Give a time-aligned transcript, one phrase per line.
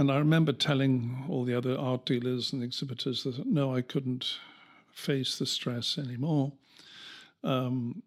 [0.00, 4.38] and I remember telling all the other art dealers and exhibitors that no, I couldn't
[4.94, 6.52] face the stress anymore.
[7.44, 8.02] Um,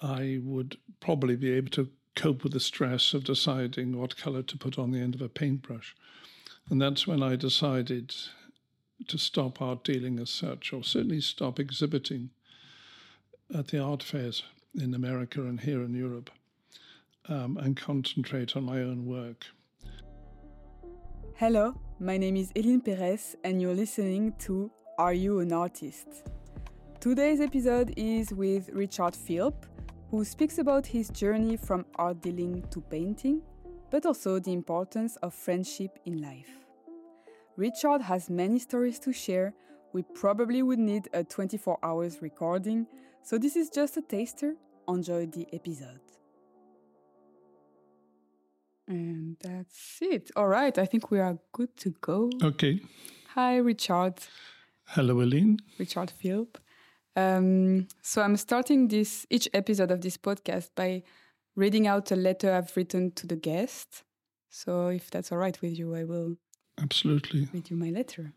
[0.00, 4.56] I would probably be able to cope with the stress of deciding what color to
[4.56, 5.94] put on the end of a paintbrush.
[6.70, 8.14] And that's when I decided
[9.06, 12.30] to stop art dealing as such, or certainly stop exhibiting
[13.54, 16.30] at the art fairs in America and here in Europe,
[17.28, 19.44] um, and concentrate on my own work.
[21.36, 26.06] Hello, my name is Eline Perez, and you're listening to Are You an Artist?
[27.00, 29.66] Today's episode is with Richard Philp,
[30.12, 33.42] who speaks about his journey from art dealing to painting,
[33.90, 36.50] but also the importance of friendship in life.
[37.56, 39.54] Richard has many stories to share.
[39.92, 42.86] We probably would need a 24 hours recording,
[43.24, 44.54] so this is just a taster.
[44.86, 46.03] Enjoy the episode.
[48.86, 50.30] And that's it.
[50.36, 52.30] All right, I think we are good to go.
[52.42, 52.80] Okay.
[53.34, 54.14] Hi, Richard.
[54.88, 55.58] Hello, Eline.
[55.78, 56.58] Richard Philp.
[57.16, 61.02] Um, so I'm starting this each episode of this podcast by
[61.56, 64.02] reading out a letter I've written to the guest.
[64.50, 66.36] So if that's all right with you, I will
[66.80, 68.34] absolutely read you my letter.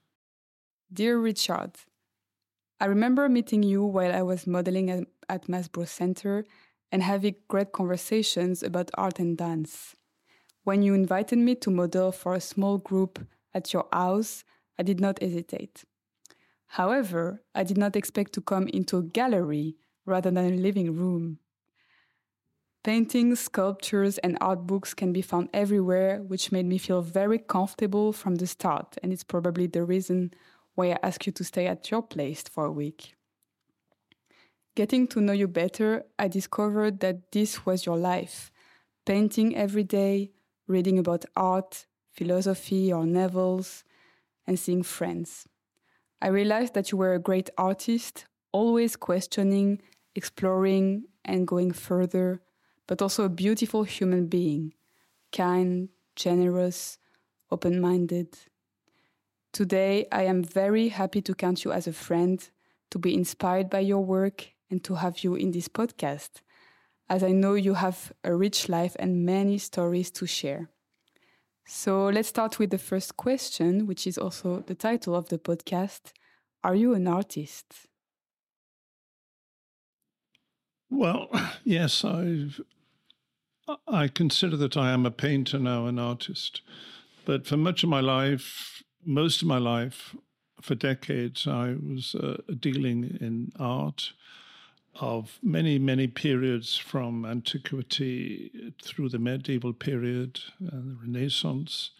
[0.91, 1.71] Dear Richard,
[2.79, 6.45] I remember meeting you while I was modeling at, at Masbro Center
[6.91, 9.95] and having great conversations about art and dance.
[10.67, 14.43] When you invited me to model for a small group at your house,
[14.77, 15.85] I did not hesitate.
[16.65, 21.39] However, I did not expect to come into a gallery rather than a living room.
[22.83, 28.11] Paintings, sculptures, and art books can be found everywhere, which made me feel very comfortable
[28.11, 30.33] from the start, and it's probably the reason
[30.75, 33.15] why I asked you to stay at your place for a week.
[34.75, 38.51] Getting to know you better, I discovered that this was your life
[39.05, 40.31] painting every day,
[40.67, 43.83] reading about art, philosophy, or novels,
[44.45, 45.47] and seeing friends.
[46.21, 49.81] I realized that you were a great artist, always questioning,
[50.15, 52.41] exploring, and going further,
[52.87, 54.73] but also a beautiful human being,
[55.31, 56.97] kind, generous,
[57.51, 58.37] open minded.
[59.53, 62.47] Today, I am very happy to count you as a friend,
[62.91, 66.41] to be inspired by your work, and to have you in this podcast,
[67.09, 70.69] as I know you have a rich life and many stories to share.
[71.65, 76.13] So let's start with the first question, which is also the title of the podcast
[76.63, 77.87] Are you an artist?
[80.89, 81.29] Well,
[81.63, 82.61] yes, I've,
[83.87, 86.61] I consider that I am a painter now, an artist.
[87.25, 90.15] But for much of my life, most of my life,
[90.61, 94.13] for decades, I was uh, dealing in art
[94.99, 101.91] of many, many periods from antiquity through the medieval period, uh, the Renaissance,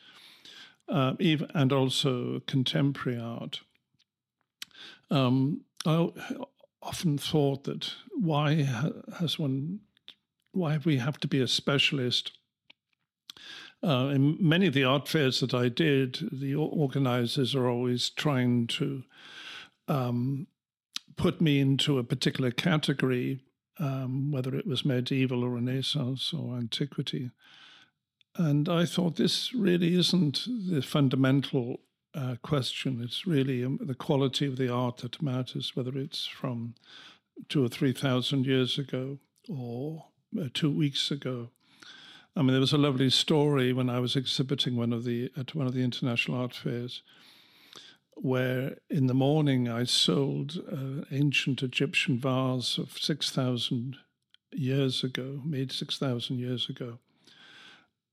[0.90, 1.14] uh,
[1.54, 3.62] and also contemporary art.
[5.10, 6.10] Um, I
[6.82, 8.68] often thought that why
[9.20, 9.80] has one,
[10.52, 12.32] why we have to be a specialist?
[13.84, 18.68] Uh, in many of the art fairs that I did, the organizers are always trying
[18.68, 19.04] to
[19.88, 20.48] um,
[21.18, 23.42] put me into a particular category,
[23.80, 27.32] um, whether it was medieval or Renaissance or antiquity.
[28.36, 31.82] And I thought this really isn't the fundamental
[32.14, 33.02] uh, question.
[33.04, 36.76] It's really um, the quality of the art that matters, whether it's from
[37.50, 39.20] two or three thousand years ago
[39.50, 40.06] or
[40.40, 41.50] uh, two weeks ago.
[42.36, 45.56] I mean, there was a lovely story when I was exhibiting one of the at
[45.56, 47.02] one of the international art fairs
[48.22, 53.98] where in the morning I sold an ancient Egyptian vase of 6,000
[54.52, 57.00] years ago, made 6,000 years ago.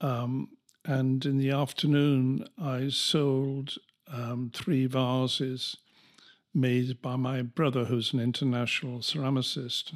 [0.00, 0.48] Um,
[0.84, 3.78] and in the afternoon, I sold
[4.12, 5.76] um, three vases
[6.52, 9.94] made by my brother, who's an international ceramicist.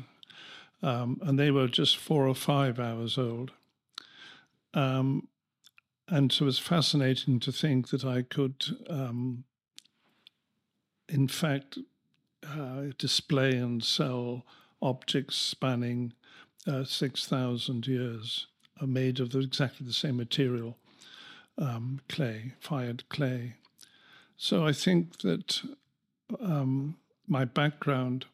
[0.83, 3.53] Um, and they were just four or five hours old.
[4.75, 5.29] Um,
[6.09, 9.45] and so it was fascinating to think that I could um,
[11.09, 11.79] in fact,
[12.47, 14.45] uh, display and sell
[14.81, 16.13] objects spanning
[16.67, 18.47] uh, 6,000 years
[18.81, 20.77] are made of exactly the same material,
[21.57, 23.55] um, clay, fired clay.
[24.37, 25.63] So I think that
[26.41, 26.97] um,
[27.27, 28.27] my background,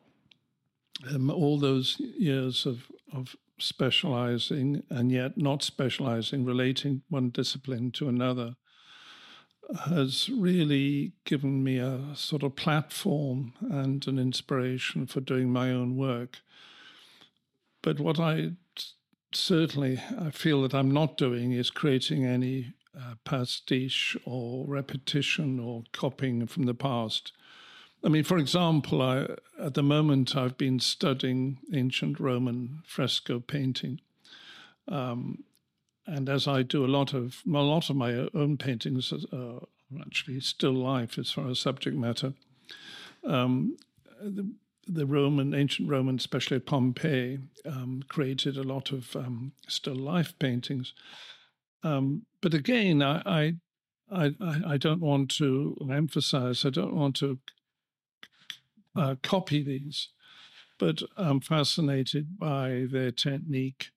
[1.12, 8.09] um, all those years of, of specializing and yet not specializing, relating one discipline to
[8.09, 8.56] another,
[9.87, 15.96] has really given me a sort of platform and an inspiration for doing my own
[15.96, 16.38] work.
[17.82, 18.52] But what I
[19.32, 25.84] certainly I feel that I'm not doing is creating any uh, pastiche or repetition or
[25.93, 27.32] copying from the past.
[28.05, 29.26] I mean, for example, I,
[29.58, 34.00] at the moment I've been studying ancient Roman fresco painting,
[34.88, 35.44] um,
[36.06, 39.60] and as I do a lot of a lot of my own paintings are
[40.00, 42.34] actually still life as far as subject matter.
[43.24, 43.76] Um,
[44.20, 44.50] the,
[44.86, 50.92] the, Roman, ancient Roman, especially Pompeii, um, created a lot of um, still life paintings.
[51.82, 53.54] Um, but again, I, I,
[54.10, 54.34] I,
[54.66, 56.64] I don't want to emphasize.
[56.64, 57.38] I don't want to
[58.96, 60.08] uh, copy these,
[60.78, 63.90] but I'm fascinated by their technique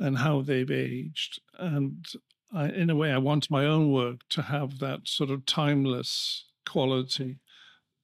[0.00, 1.40] and how they've aged.
[1.58, 2.04] And
[2.52, 6.46] I, in a way, I want my own work to have that sort of timeless
[6.66, 7.38] quality,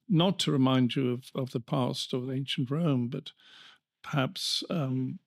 [0.08, 3.30] not to remind you of, of the past of ancient Rome, but
[4.02, 5.18] perhaps um,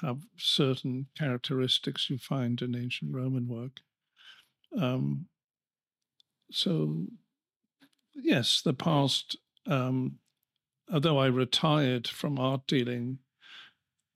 [0.00, 3.80] have certain characteristics you find in ancient Roman work.
[4.78, 5.26] Um,
[6.50, 7.06] so,
[8.14, 9.36] yes, the past
[9.66, 10.18] um,
[10.92, 13.18] although I retired from art dealing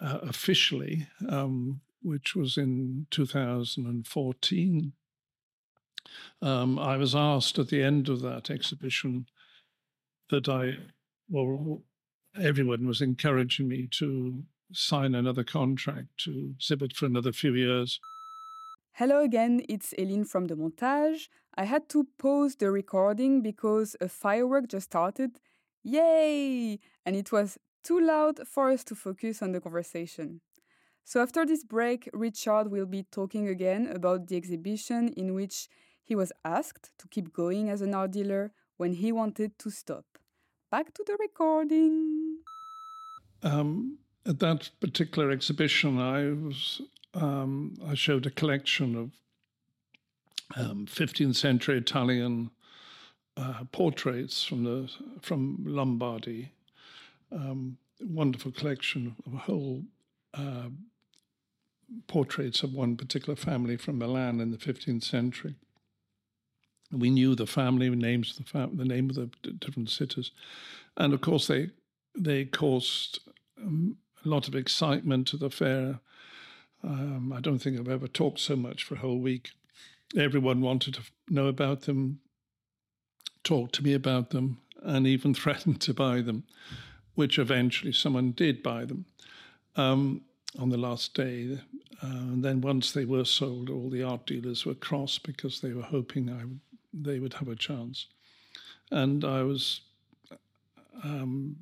[0.01, 4.93] uh, officially, um, which was in 2014,
[6.41, 9.27] um, I was asked at the end of that exhibition
[10.31, 10.77] that I,
[11.29, 11.83] well,
[12.41, 18.01] everyone was encouraging me to sign another contract to exhibit for another few years.
[18.93, 21.29] Hello again, it's Eline from the montage.
[21.55, 25.41] I had to pause the recording because a firework just started
[25.85, 26.79] Yay!
[27.07, 27.57] And it was
[27.89, 30.43] too loud for us to focus on the conversation.
[31.05, 35.69] So, after this break, Richard will be talking again about the exhibition in which
[36.05, 40.05] he was asked to keep going as an art dealer when he wanted to stop.
[40.71, 42.41] Back to the recording.
[43.43, 46.83] Um, at that particular exhibition, I was
[47.15, 49.11] um, I showed a collection of
[50.57, 52.51] um, 15th century Italian
[53.39, 54.91] uh, portraits from the
[55.23, 56.53] from Lombardy.
[57.31, 59.83] Um, wonderful collection of whole
[60.35, 60.69] uh,
[62.07, 65.57] portraits of one particular family from Milan in the 15th century.
[66.91, 70.31] We knew the family names, the, fam- the name of the different cities,
[70.97, 71.71] and of course they
[72.17, 73.21] they caused
[73.63, 76.01] um, a lot of excitement to the fair.
[76.83, 79.51] Um, I don't think I've ever talked so much for a whole week.
[80.17, 82.21] Everyone wanted to know about them
[83.49, 86.45] talked to me about them and even threatened to buy them,
[87.19, 89.05] which eventually someone did buy them
[89.75, 90.21] um,
[90.57, 91.59] on the last day.
[92.01, 95.73] Uh, and then once they were sold, all the art dealers were cross because they
[95.73, 96.45] were hoping I
[96.95, 98.07] they would have a chance.
[98.93, 99.81] And I was
[101.03, 101.57] um,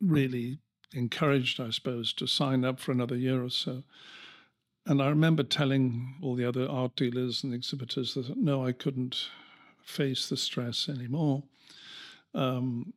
[0.00, 0.56] really
[0.94, 3.82] encouraged, I suppose, to sign up for another year or so.
[4.86, 9.28] And I remember telling all the other art dealers and exhibitors that no, I couldn't
[9.82, 11.42] face the stress anymore,
[12.34, 12.94] um,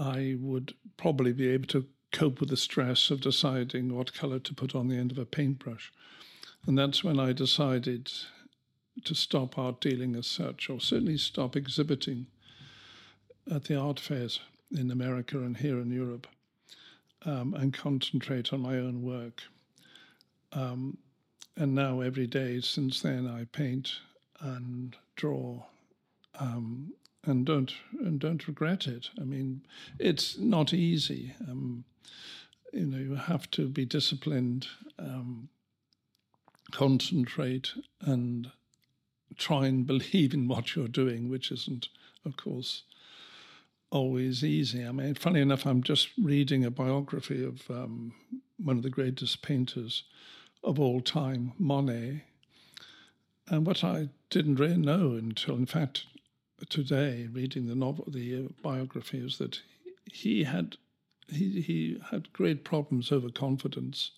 [0.00, 4.54] I would probably be able to cope with the stress of deciding what color to
[4.54, 5.92] put on the end of a paintbrush.
[6.66, 8.10] And that's when I decided
[9.04, 12.26] to stop art dealing as such, or certainly stop exhibiting
[13.50, 14.40] at the art fairs
[14.72, 16.26] in America and here in Europe,
[17.24, 19.42] um, and concentrate on my own work.
[20.52, 20.98] Um,
[21.56, 23.92] and now, every day since then, I paint
[24.40, 25.62] and draw
[26.38, 29.10] um, and don't and don't regret it.
[29.20, 29.62] I mean,
[29.98, 31.34] it's not easy.
[31.48, 31.84] Um,
[32.72, 35.48] you know, you have to be disciplined, um,
[36.70, 38.50] concentrate, and
[39.36, 41.88] try and believe in what you're doing, which isn't,
[42.24, 42.82] of course,
[43.90, 44.86] always easy.
[44.86, 48.14] I mean, funny enough, I'm just reading a biography of um,
[48.56, 50.04] one of the greatest painters
[50.62, 52.24] of all time, Monet.
[53.48, 56.04] And what I didn't really know until, in fact,
[56.68, 59.60] today, reading the novel, the uh, biography, is that
[60.12, 60.76] he had
[61.28, 64.12] he he had great problems over confidence,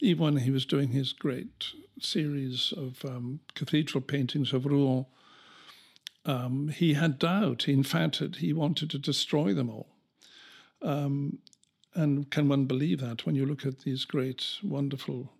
[0.00, 1.66] even when he was doing his great
[2.00, 5.06] series of um, cathedral paintings of Rouen.
[6.24, 7.68] Um, he had doubt.
[7.68, 9.86] In fact, he wanted to destroy them all.
[10.82, 11.38] Um,
[11.94, 15.32] and can one believe that when you look at these great, wonderful,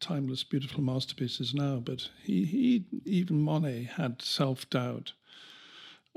[0.00, 1.76] timeless, beautiful masterpieces now?
[1.76, 5.12] But he, he even Monet had self doubt.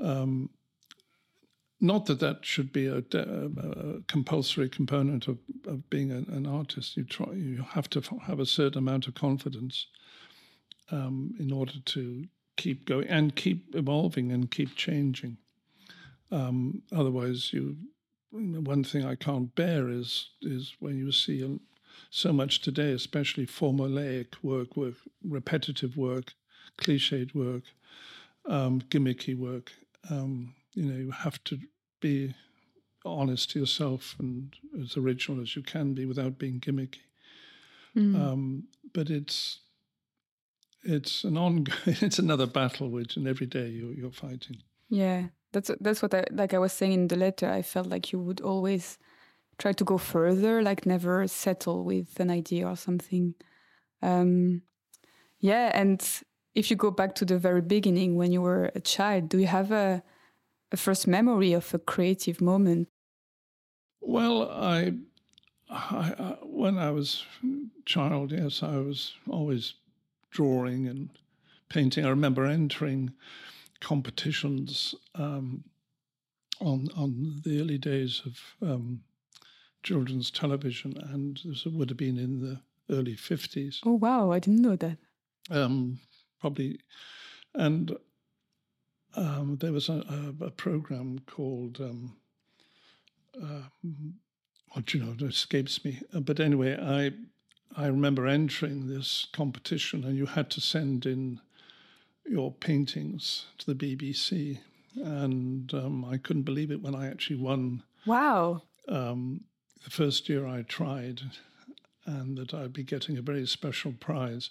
[0.00, 0.50] Um,
[1.80, 6.96] not that that should be a, a compulsory component of, of being a, an artist.
[6.96, 9.86] You try, you have to have a certain amount of confidence
[10.90, 12.24] um, in order to
[12.56, 15.36] keep going and keep evolving and keep changing.
[16.30, 17.76] Um, otherwise, you
[18.30, 21.58] one thing I can't bear is is when you see
[22.10, 26.34] so much today, especially formulaic work, work, repetitive work,
[26.76, 27.62] cliched work,
[28.46, 29.72] um, gimmicky work.
[30.10, 31.58] Um, you know, you have to
[32.00, 32.34] be
[33.04, 37.00] honest to yourself and as original as you can be without being gimmicky.
[37.96, 38.20] Mm.
[38.20, 39.60] Um, but it's
[40.84, 44.58] it's an ongoing, it's another battle which, and every day you're, you're fighting.
[44.88, 46.54] Yeah, that's that's what I like.
[46.54, 48.98] I was saying in the letter, I felt like you would always
[49.58, 53.34] try to go further, like never settle with an idea or something.
[54.02, 54.62] Um,
[55.40, 56.00] yeah, and
[56.58, 59.46] if you go back to the very beginning when you were a child, do you
[59.46, 60.02] have a,
[60.72, 62.88] a first memory of a creative moment?
[64.00, 64.94] Well, I,
[65.70, 69.74] I, I when I was a child, yes, I was always
[70.32, 71.10] drawing and
[71.68, 72.04] painting.
[72.04, 73.12] I remember entering
[73.80, 75.62] competitions um,
[76.60, 79.02] on on the early days of um,
[79.84, 82.60] children's television, and this would have been in the
[82.92, 83.80] early fifties.
[83.86, 84.32] Oh wow!
[84.32, 84.98] I didn't know that.
[85.50, 86.00] Um,
[86.40, 86.80] probably,
[87.54, 87.96] and
[89.14, 91.80] um, there was a, a, a program called.
[91.80, 92.16] Um,
[93.40, 93.62] uh,
[94.72, 96.00] what you know, it escapes me.
[96.14, 97.12] Uh, but anyway, I
[97.76, 101.40] I remember entering this competition, and you had to send in
[102.24, 104.58] your paintings to the BBC,
[104.96, 107.82] and um, I couldn't believe it when I actually won.
[108.06, 108.62] Wow!
[108.88, 109.44] Um,
[109.84, 111.22] the first year I tried,
[112.06, 114.50] and that I'd be getting a very special prize.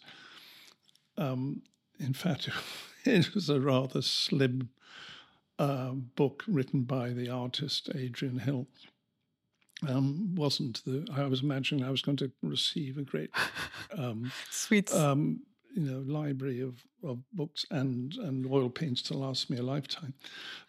[1.18, 1.64] Um,
[2.00, 2.50] in fact,
[3.06, 4.70] it was a rather slim
[5.60, 8.68] uh, book written by the artist Adrian Hill
[9.88, 11.08] um, wasn't the.
[11.16, 13.30] I was imagining I was going to receive a great,
[13.98, 15.42] um, sweet, um,
[15.76, 20.14] you know, library of, of books and and oil paints to last me a lifetime.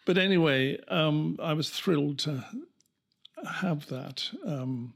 [0.05, 2.45] But anyway, um, I was thrilled to
[3.47, 4.93] have that um,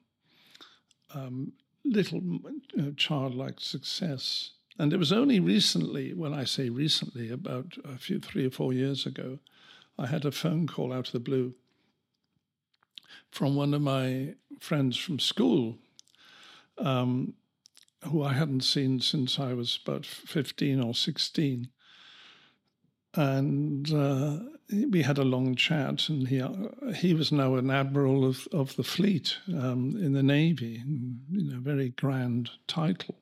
[1.13, 4.51] um, little you know, childlike success.
[4.77, 8.73] And it was only recently, when I say recently, about a few three or four
[8.73, 9.39] years ago,
[9.97, 11.53] I had a phone call out of the blue
[13.29, 15.77] from one of my friends from school,
[16.77, 17.33] um,
[18.03, 21.69] who I hadn't seen since I was about 15 or 16.
[23.15, 24.39] And uh,
[24.89, 26.41] we had a long chat, and he
[26.95, 30.81] he was now an admiral of, of the fleet um, in the navy,
[31.29, 33.15] you know, very grand title,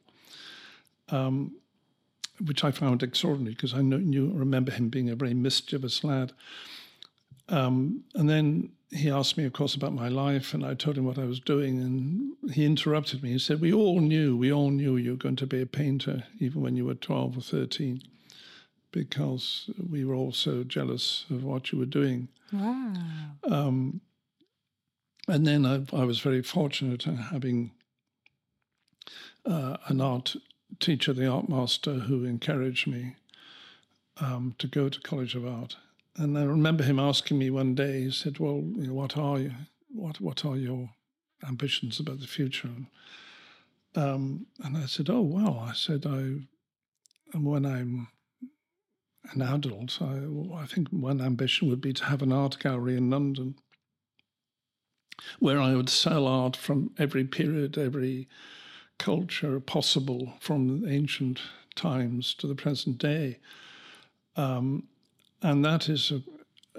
[1.12, 1.56] um,
[2.46, 6.34] which I found extraordinary because I knew, remember him being a very mischievous lad.
[7.50, 11.06] Um, and then he asked me, of course, about my life, and I told him
[11.06, 13.32] what I was doing, and he interrupted me.
[13.32, 16.24] He said, "We all knew, we all knew you were going to be a painter,
[16.40, 18.02] even when you were twelve or thirteen,
[18.92, 22.94] because we were all so jealous of what you were doing." Wow.
[23.44, 24.02] Um,
[25.28, 27.72] and then I, I, was very fortunate in having
[29.46, 30.36] uh, an art
[30.80, 33.16] teacher, the art master, who encouraged me
[34.20, 35.76] um, to go to College of Art
[36.18, 38.04] and I remember him asking me one day.
[38.04, 39.54] He said, "Well, you know, what are you?
[39.94, 40.90] What what are your
[41.48, 42.70] ambitions about the future?"
[43.96, 46.48] Um, and I said, "Oh well," I said, "I
[47.38, 48.10] when I'm
[49.32, 50.26] an adult, I,
[50.56, 53.56] I think one ambition would be to have an art gallery in London."
[55.40, 58.28] Where I would sell art from every period, every
[59.02, 61.42] culture possible, from ancient
[61.74, 63.40] times to the present day.
[64.36, 64.84] Um,
[65.42, 66.22] and that is a,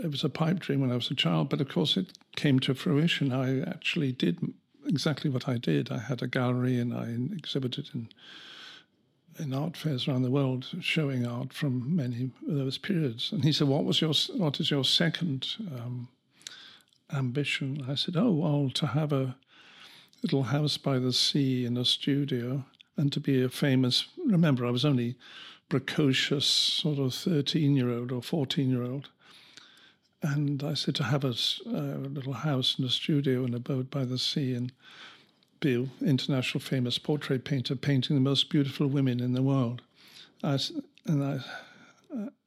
[0.00, 2.60] it was a pipe dream when I was a child, but of course it came
[2.60, 3.32] to fruition.
[3.32, 4.38] I actually did
[4.86, 5.90] exactly what I did.
[5.90, 8.08] I had a gallery and I exhibited in
[9.38, 13.32] in art fairs around the world, showing art from many of those periods.
[13.32, 16.08] And he said, "What was your what is your second um,
[17.12, 19.34] ambition?" I said, "Oh, well, to have a
[20.22, 22.64] little house by the sea in a studio
[22.96, 25.16] and to be a famous." Remember, I was only
[25.68, 29.08] precocious sort of 13 year old or 14 year old.
[30.20, 34.04] And I said to have a, little house and a studio and a boat by
[34.04, 34.70] the sea and
[35.60, 39.80] be an international famous portrait painter painting the most beautiful women in the world.
[40.44, 40.58] I,
[41.06, 41.40] and I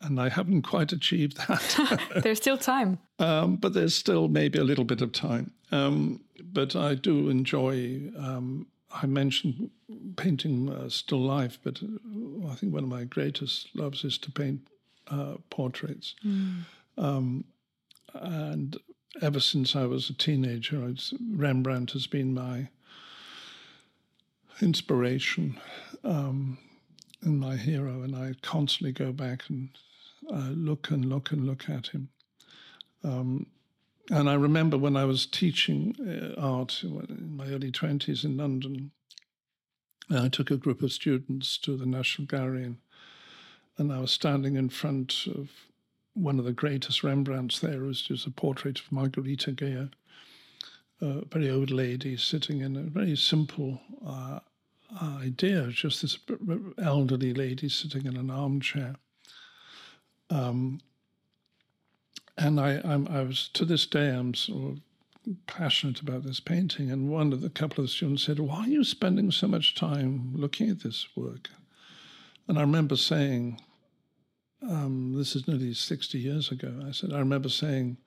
[0.01, 2.01] and I haven't quite achieved that.
[2.23, 2.99] there's still time.
[3.19, 5.51] Um, but there's still maybe a little bit of time.
[5.71, 8.67] Um, but I do enjoy um,
[9.01, 9.71] I mentioned
[10.15, 14.31] painting uh, still life, but uh, I think one of my greatest loves is to
[14.31, 14.61] paint
[15.07, 16.15] uh, portraits.
[16.25, 16.61] Mm.
[16.97, 17.43] Um,
[18.13, 18.77] and
[19.21, 20.93] ever since I was a teenager,
[21.31, 22.69] Rembrandt has been my
[24.61, 25.59] inspiration
[26.03, 26.57] um,
[27.21, 29.69] and my hero, and I constantly go back and
[30.31, 32.09] uh, look and look and look at him.
[33.03, 33.47] Um,
[34.09, 38.91] and I remember when I was teaching uh, art in my early 20s in London,
[40.09, 42.63] I took a group of students to the National Gallery.
[42.63, 42.77] And
[43.77, 45.49] and I was standing in front of
[46.13, 49.89] one of the greatest Rembrandts there, was just a portrait of Margarita Geyer,
[51.01, 54.39] a very old lady sitting in a very simple uh,
[55.01, 56.17] idea, just this
[56.77, 58.95] elderly lady sitting in an armchair.
[60.29, 60.79] Um,
[62.37, 64.79] and I, I'm, I was to this day, I'm sort of
[65.47, 66.91] passionate about this painting.
[66.91, 69.75] And one of the couple of the students said, "Why are you spending so much
[69.75, 71.49] time looking at this work?"
[72.47, 73.61] And I remember saying,
[74.61, 77.97] um, "This is nearly sixty years ago." I said, "I remember saying."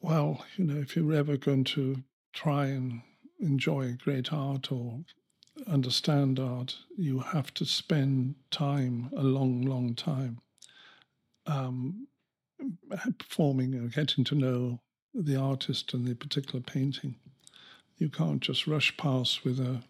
[0.00, 3.02] Well, you know, if you're ever going to try and
[3.40, 5.00] enjoy great art or
[5.66, 10.38] understand art, you have to spend time, a long, long time,
[11.46, 12.06] um,
[13.18, 14.80] performing or getting to know
[15.14, 17.16] the artist and the particular painting.
[17.96, 19.82] You can't just rush past with a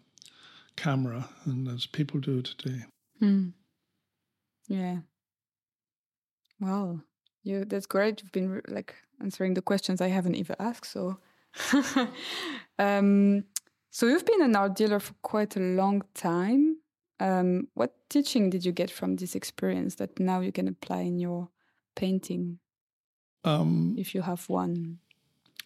[0.75, 2.85] camera, and as people do today.
[3.21, 3.53] Mm.
[4.67, 4.99] Yeah.
[6.59, 7.01] Well,
[7.43, 8.21] you that's great.
[8.21, 10.91] You've been like answering the questions I haven't even asked.
[10.91, 11.17] So,
[12.79, 13.43] um,
[13.91, 16.77] so you've been an art dealer for quite a long time.
[17.19, 21.19] Um, what teaching did you get from this experience that now you can apply in
[21.19, 21.49] your
[21.95, 22.59] painting?
[23.43, 24.99] Um, if you have one.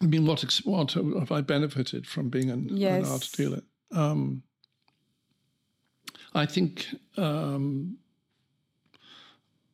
[0.01, 3.05] I mean, what, what have I benefited from being an, yes.
[3.05, 3.61] an art dealer?
[3.91, 4.43] Um,
[6.33, 6.87] I think,
[7.17, 7.97] um,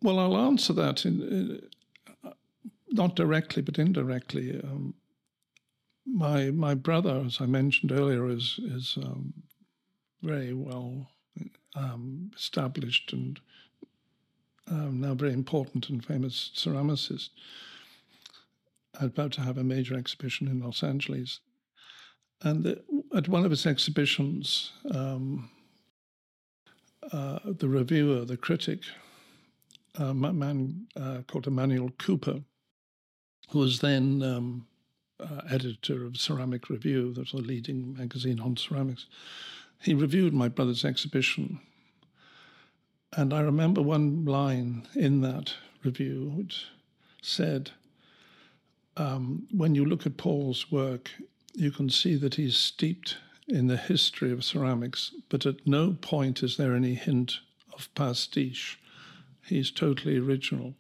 [0.02, 1.62] well, I'll answer that in, in
[2.24, 2.32] uh,
[2.92, 4.62] not directly, but indirectly.
[6.12, 9.34] My my brother, as I mentioned earlier, is is um,
[10.22, 11.08] very well
[11.76, 13.40] um, established and
[14.70, 17.30] um, now very important and famous ceramicist
[19.00, 21.40] about to have a major exhibition in Los Angeles.
[22.42, 22.82] And the,
[23.16, 25.50] at one of his exhibitions, um,
[27.12, 28.82] uh, the reviewer, the critic,
[29.96, 32.42] a man uh, called Emmanuel Cooper,
[33.50, 34.68] who was then um,
[35.20, 39.06] uh, editor of Ceramic Review, that's a leading magazine on ceramics,
[39.82, 41.60] he reviewed my brother's exhibition.
[43.14, 45.54] And I remember one line in that
[45.84, 46.66] review which
[47.22, 47.72] said,
[48.98, 51.12] um, when you look at Paul's work,
[51.54, 56.44] you can see that he's steeped in the history of ceramics, but at no point
[56.44, 57.40] is there any hint
[57.74, 58.80] of pastiche.
[59.46, 60.76] He's totally original.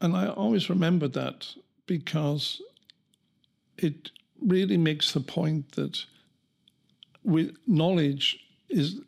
[0.00, 1.54] And I always remember that
[1.86, 2.60] because
[3.84, 6.04] it really makes the point that
[7.22, 9.00] with knowledge is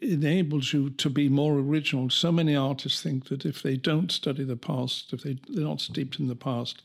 [0.00, 2.08] enables you to be more original.
[2.08, 5.80] So many artists think that if they don't study the past, if they, they're not
[5.80, 6.82] steeped in the past,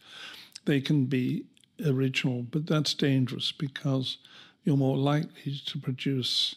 [0.65, 1.45] they can be
[1.85, 4.17] original, but that's dangerous because
[4.63, 6.55] you're more likely to produce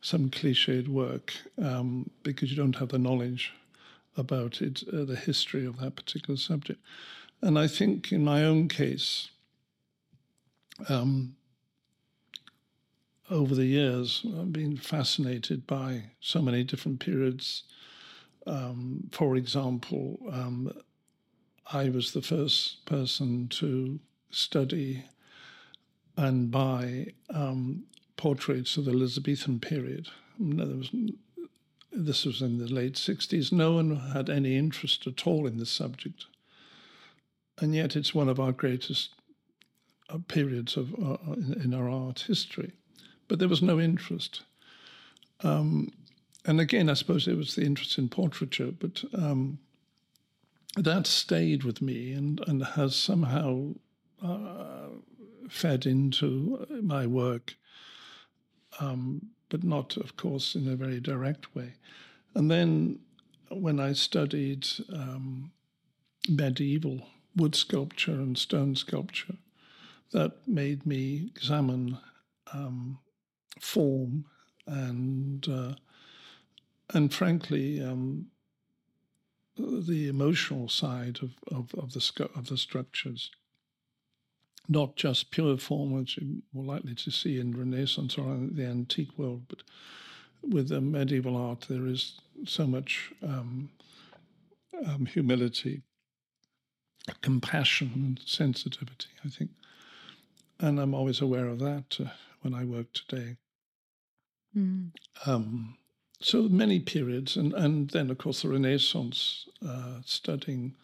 [0.00, 3.52] some cliched work um, because you don't have the knowledge
[4.16, 6.80] about it, uh, the history of that particular subject.
[7.42, 9.30] And I think in my own case,
[10.88, 11.36] um,
[13.30, 17.64] over the years, I've been fascinated by so many different periods.
[18.46, 20.72] Um, for example, um,
[21.72, 23.98] I was the first person to
[24.30, 25.04] study
[26.16, 27.84] and buy um,
[28.16, 30.08] portraits of the Elizabethan period.
[30.38, 30.90] Was,
[31.90, 33.50] this was in the late 60s.
[33.50, 36.26] No one had any interest at all in this subject.
[37.58, 39.10] And yet, it's one of our greatest
[40.28, 42.72] periods of uh, in, in, our art history.
[43.28, 44.42] But there was no interest.
[45.42, 45.92] Um,
[46.44, 49.58] and again, I suppose it was the interest in portraiture, but um,
[50.76, 53.74] that stayed with me and, and has somehow
[54.22, 54.88] uh,
[55.48, 57.56] fed into my work,
[58.78, 61.74] um, but not, of course, in a very direct way.
[62.34, 63.00] And then
[63.50, 65.52] when I studied um,
[66.28, 69.36] medieval wood sculpture and stone sculpture,
[70.12, 71.98] that made me examine
[72.52, 72.98] um,
[73.60, 74.24] form
[74.66, 75.74] and uh,
[76.94, 78.26] and frankly um,
[79.56, 83.30] the emotional side of, of, of, the, of the structures,
[84.68, 88.66] not just pure form, which you're more likely to see in Renaissance or in the
[88.66, 89.62] antique world, but
[90.42, 93.70] with the medieval art, there is so much um,
[94.86, 95.82] um, humility,
[97.22, 99.50] compassion, and sensitivity, I think.
[100.58, 103.36] And I'm always aware of that uh, when I work today.
[104.56, 104.92] Mm.
[105.26, 105.76] Um,
[106.20, 110.74] so many periods, and, and then, of course, the Renaissance, uh, studying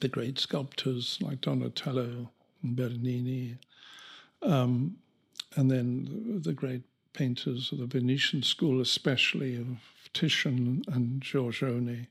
[0.00, 2.30] the great sculptors like Donatello
[2.62, 3.58] and Bernini,
[4.42, 4.98] um,
[5.56, 6.82] and then the, the great
[7.12, 9.78] painters of the Venetian school, especially of
[10.12, 12.08] Titian and Giorgione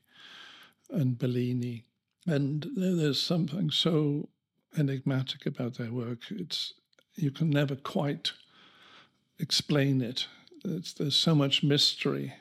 [0.89, 1.85] and Bellini.
[2.25, 4.29] And there's something so
[4.77, 6.19] enigmatic about their work.
[6.29, 6.73] It's
[7.15, 8.31] you can never quite
[9.39, 10.27] explain it.
[10.65, 12.33] It's, there's so much mystery,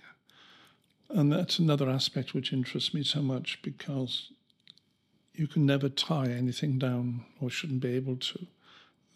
[1.11, 4.31] and that's another aspect which interests me so much because
[5.35, 8.47] you can never tie anything down or shouldn't be able to.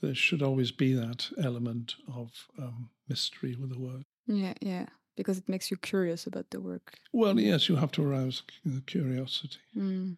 [0.01, 4.03] There should always be that element of um, mystery with the work.
[4.27, 6.99] Yeah, yeah, because it makes you curious about the work.
[7.13, 8.43] Well, yes, you have to arouse
[8.87, 9.59] curiosity.
[9.77, 10.17] Mm.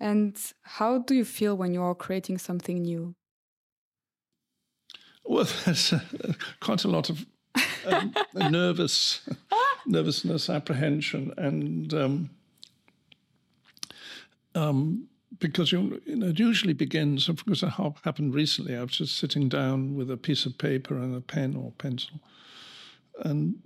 [0.00, 3.14] And how do you feel when you are creating something new?
[5.24, 6.00] Well, there's uh,
[6.60, 7.26] quite a lot of
[7.86, 9.28] um, nervous
[9.88, 12.30] nervousness, apprehension, and um,
[14.54, 15.08] um,
[15.38, 17.26] because you, you, know, it usually begins.
[17.26, 17.72] Because it
[18.04, 21.56] happened recently, I was just sitting down with a piece of paper and a pen
[21.56, 22.20] or pencil,
[23.20, 23.56] and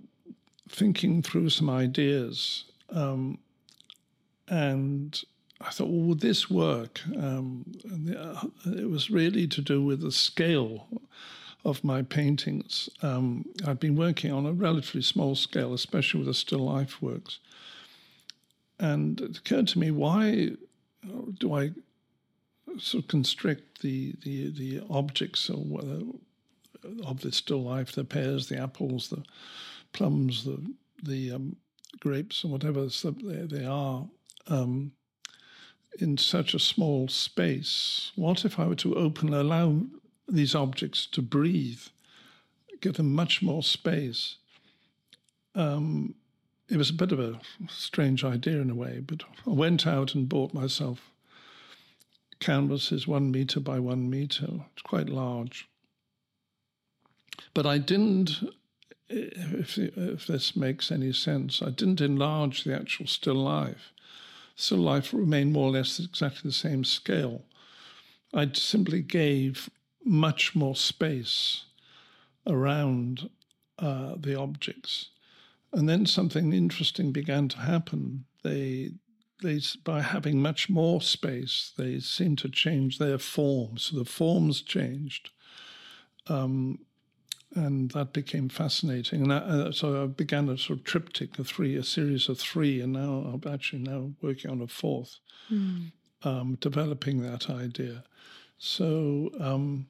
[0.69, 3.37] thinking through some ideas, um,
[4.47, 5.21] and
[5.65, 7.01] I thought, well, would this work?
[7.17, 7.65] Um,
[8.17, 10.87] uh, it was really to do with the scale
[11.63, 12.89] of my paintings.
[13.01, 17.39] Um, I'd been working on a relatively small scale, especially with the still life works.
[18.79, 20.51] And it occurred to me, why
[21.39, 21.71] do I
[22.77, 26.01] sort of constrict the, the, the objects whether,
[27.05, 29.23] of the still life, the pears, the apples, the
[29.93, 30.59] plums, the,
[31.01, 31.55] the um,
[31.99, 34.05] grapes, and whatever they, they are?
[34.47, 34.91] Um,
[35.99, 38.11] in such a small space?
[38.15, 39.81] What if I were to open, allow
[40.27, 41.81] these objects to breathe,
[42.81, 44.37] give them much more space?
[45.55, 46.15] Um,
[46.69, 50.15] it was a bit of a strange idea in a way, but I went out
[50.15, 51.11] and bought myself
[52.39, 54.47] canvases one meter by one meter.
[54.73, 55.69] It's quite large.
[57.53, 58.43] But I didn't,
[59.07, 63.92] if, if this makes any sense, I didn't enlarge the actual still life
[64.55, 67.43] still life remained more or less exactly the same scale.
[68.33, 69.69] I simply gave
[70.03, 71.65] much more space
[72.45, 73.29] around
[73.79, 75.09] uh, the objects.
[75.71, 78.25] And then something interesting began to happen.
[78.43, 78.91] They,
[79.41, 83.83] they, by having much more space, they seemed to change their forms.
[83.83, 85.31] So the forms changed.
[86.27, 86.79] Um,
[87.55, 89.23] and that became fascinating.
[89.23, 92.81] And uh, so I began a sort of triptych, a three, a series of three,
[92.81, 95.19] and now I'm actually now working on a fourth,
[95.51, 95.91] mm.
[96.23, 98.03] um, developing that idea.
[98.57, 99.87] So, um,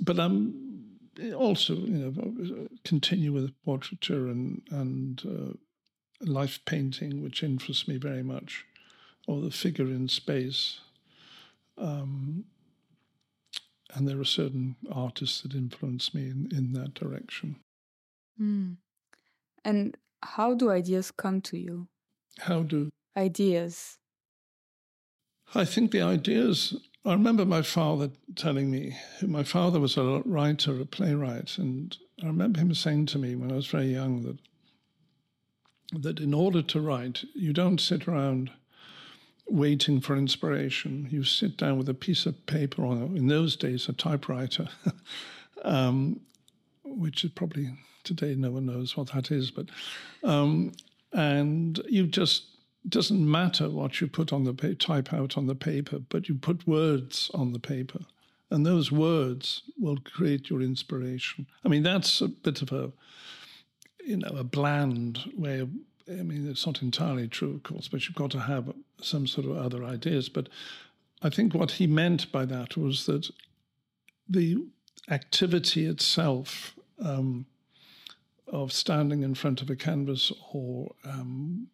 [0.00, 0.86] but I'm
[1.34, 8.22] also, you know, continue with portraiture and and uh, life painting, which interests me very
[8.22, 8.64] much,
[9.26, 10.80] or the figure in space.
[11.76, 12.44] Um,
[13.94, 17.56] and there are certain artists that influence me in, in that direction.
[18.40, 18.76] Mm.
[19.64, 21.88] And how do ideas come to you?
[22.38, 23.98] How do ideas?
[25.54, 26.74] I think the ideas.
[27.04, 32.26] I remember my father telling me, my father was a writer, a playwright, and I
[32.26, 34.38] remember him saying to me when I was very young that
[35.92, 38.50] that in order to write, you don't sit around
[39.48, 41.08] waiting for inspiration.
[41.10, 44.68] You sit down with a piece of paper on, in those days, a typewriter,
[45.64, 46.20] um,
[46.84, 47.70] which is probably
[48.04, 49.66] today no one knows what that is, but
[50.24, 50.72] um,
[51.12, 52.44] and you just
[52.88, 56.34] doesn't matter what you put on the pa- type out on the paper, but you
[56.34, 58.00] put words on the paper,
[58.50, 61.46] and those words will create your inspiration.
[61.64, 62.92] I mean, that's a bit of a
[64.04, 65.70] you know a bland way of
[66.10, 69.46] I mean, it's not entirely true, of course, but you've got to have some sort
[69.46, 70.28] of other ideas.
[70.28, 70.48] But
[71.22, 73.30] I think what he meant by that was that
[74.28, 74.64] the
[75.10, 77.46] activity itself um,
[78.46, 81.68] of standing in front of a canvas or um,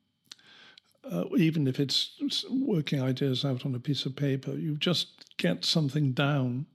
[1.11, 5.65] uh, even if it's working ideas out on a piece of paper, you just get
[5.65, 6.67] something down,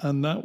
[0.00, 0.44] and that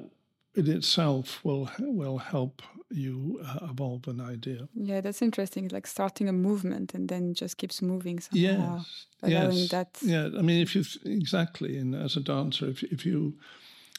[0.56, 4.68] in itself will will help you uh, evolve an idea.
[4.74, 5.66] Yeah, that's interesting.
[5.66, 8.78] It's like starting a movement and then just keeps moving somehow.
[8.78, 9.70] Yes, allowing yes.
[9.70, 9.98] that.
[10.02, 13.38] Yeah, I mean, if you exactly, and as a dancer, if if you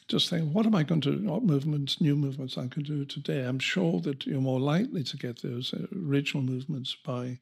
[0.09, 3.45] just think, what am I going to, what movements, new movements I can do today?
[3.45, 7.39] I'm sure that you're more likely to get those uh, original movements by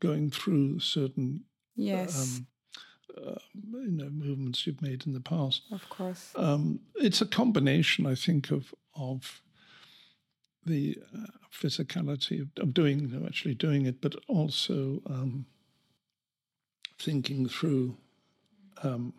[0.00, 1.44] going through certain
[1.76, 2.38] yes.
[2.38, 2.46] Um,
[3.16, 5.62] uh, you know movements you've made in the past.
[5.72, 9.42] Of course, um, it's a combination, I think, of of
[10.68, 15.46] the uh, physicality of, of, doing, know, actually doing it, but also um,
[16.98, 17.96] thinking through
[18.82, 19.12] um,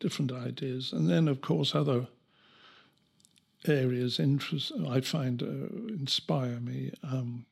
[0.00, 2.08] different ideas, and then of course other
[3.66, 6.92] areas interest I find uh, inspire me.
[7.02, 7.46] Um,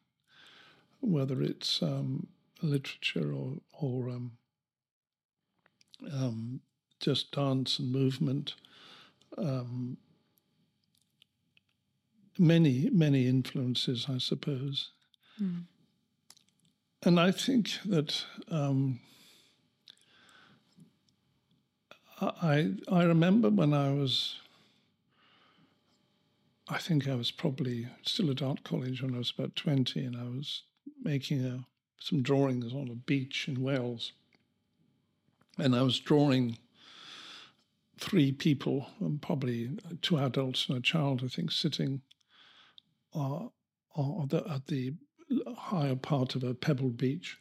[1.02, 2.28] whether it's um,
[2.62, 4.32] literature or, or um,
[6.12, 6.60] um,
[7.00, 8.54] just dance and movement.
[9.36, 9.98] Um,
[12.38, 14.90] many, many influences, I suppose.
[15.40, 15.64] Mm.
[17.04, 19.00] And I think that um,
[22.20, 24.36] I I remember when I was
[26.68, 30.16] I think I was probably still at art college when I was about 20 and
[30.16, 30.62] I was
[31.02, 31.64] making a,
[32.00, 34.12] some drawings on a beach in Wales.
[35.58, 36.56] And I was drawing
[37.98, 42.00] three people, and probably two adults and a child, I think, sitting
[43.14, 43.46] uh,
[44.27, 44.94] the, at the
[45.57, 47.38] higher part of a pebbled beach.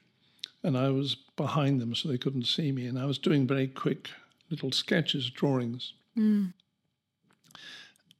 [0.64, 2.86] And I was behind them so they couldn't see me.
[2.86, 4.10] And I was doing very quick
[4.50, 5.94] little sketches, drawings.
[6.16, 6.54] Mm.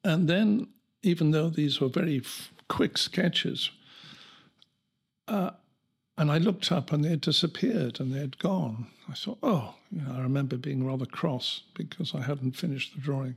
[0.04, 0.68] And then
[1.04, 3.72] even though these were very f- quick sketches.
[5.28, 5.52] Uh,
[6.18, 8.88] and I looked up and they had disappeared and they had gone.
[9.10, 13.02] I thought, oh, you know, I remember being rather cross because I hadn't finished the
[13.02, 13.36] drawing.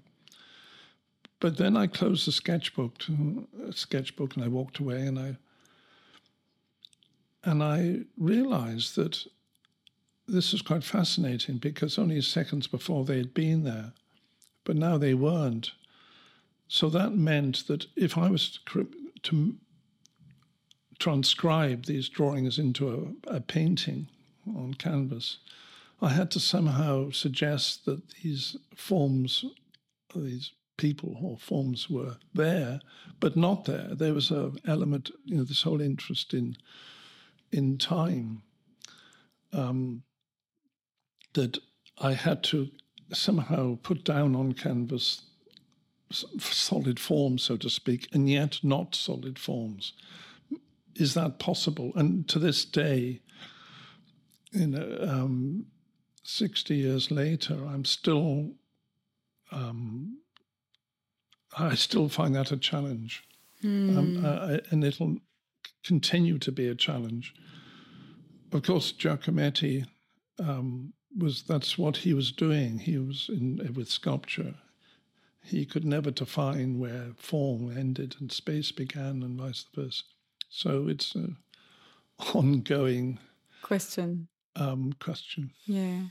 [1.45, 5.37] But then I closed the sketchbook, to, uh, sketchbook, and I walked away, and I
[7.43, 9.27] and I realized that
[10.27, 13.93] this was quite fascinating because only seconds before they had been there,
[14.65, 15.73] but now they weren't.
[16.67, 18.61] So that meant that if I was
[19.25, 19.57] to,
[20.99, 24.09] transcribe these drawings into a, a, painting
[24.47, 25.41] on canvas,
[26.01, 29.45] I had to somehow suggest that these forms,
[30.15, 32.81] these people or forms were there,
[33.21, 33.95] but not there.
[33.95, 36.57] There was an element, you know, this whole interest in
[37.53, 38.43] in time
[39.53, 40.03] um,
[41.35, 41.59] that
[41.99, 42.71] I had to
[43.13, 45.23] somehow put down on canvas
[46.11, 49.93] solid forms, so to speak, and yet not solid forms.
[50.95, 51.93] Is that possible?
[51.97, 53.21] And to this day,
[54.53, 55.67] you know, um,
[56.23, 58.53] 60 years later, I'm still,
[59.51, 60.19] um,
[61.59, 63.25] I still find that a challenge.
[63.63, 63.97] Mm.
[63.97, 65.17] Um, uh, and it'll
[65.85, 67.35] continue to be a challenge.
[68.53, 69.87] Of course, Giacometti
[70.39, 72.79] um, was, that's what he was doing.
[72.79, 74.55] He was in with sculpture
[75.45, 80.03] he could never define where form ended and space began and vice versa.
[80.49, 81.37] So it's an
[82.35, 83.19] ongoing
[83.63, 84.29] question.
[84.57, 85.53] Um, question.
[85.67, 86.05] Yeah.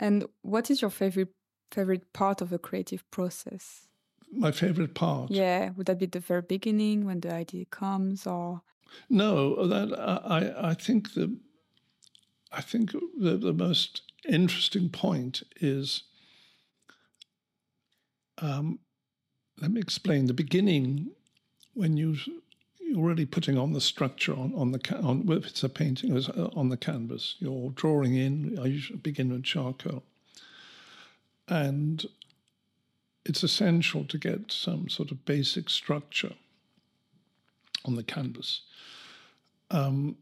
[0.00, 1.32] And what is your favorite
[1.70, 3.88] favorite part of the creative process?
[4.32, 5.30] My favorite part.
[5.30, 8.62] Yeah, would that be the very beginning when the idea comes, or?
[9.08, 11.36] No, that I I think the
[12.52, 16.04] I think the, the most interesting point is
[18.38, 18.80] um,
[19.60, 20.26] let me explain.
[20.26, 21.10] The beginning,
[21.74, 22.16] when you
[22.86, 26.48] you're already putting on the structure on, on the on if it's a painting uh,
[26.54, 30.04] on the canvas you're drawing in i usually begin with charcoal
[31.48, 32.04] and
[33.24, 36.34] it's essential to get some sort of basic structure
[37.84, 38.62] on the canvas.
[39.70, 40.16] Um,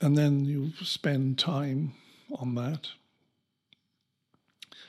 [0.00, 1.94] and then you spend time
[2.32, 2.88] on that.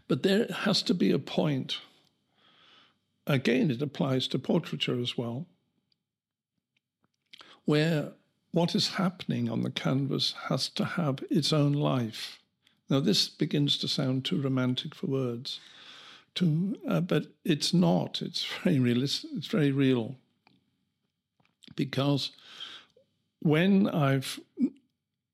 [0.07, 1.77] But there has to be a point.
[3.27, 5.45] Again, it applies to portraiture as well,
[7.65, 8.11] where
[8.51, 12.40] what is happening on the canvas has to have its own life.
[12.91, 15.61] Now, this begins to sound too romantic for words,
[16.35, 18.21] to, uh, but it's not.
[18.21, 19.29] It's very realistic.
[19.33, 20.17] It's very real.
[21.77, 22.31] Because
[23.39, 24.41] when I've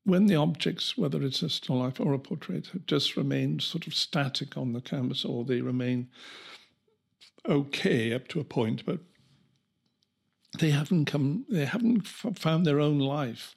[0.04, 3.88] when the objects, whether it's a still life or a portrait, have just remained sort
[3.88, 6.08] of static on the canvas, or they remain
[7.50, 9.00] okay up to a point, but
[10.60, 13.56] they haven't come, they haven't f- found their own life.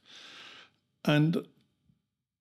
[1.05, 1.47] And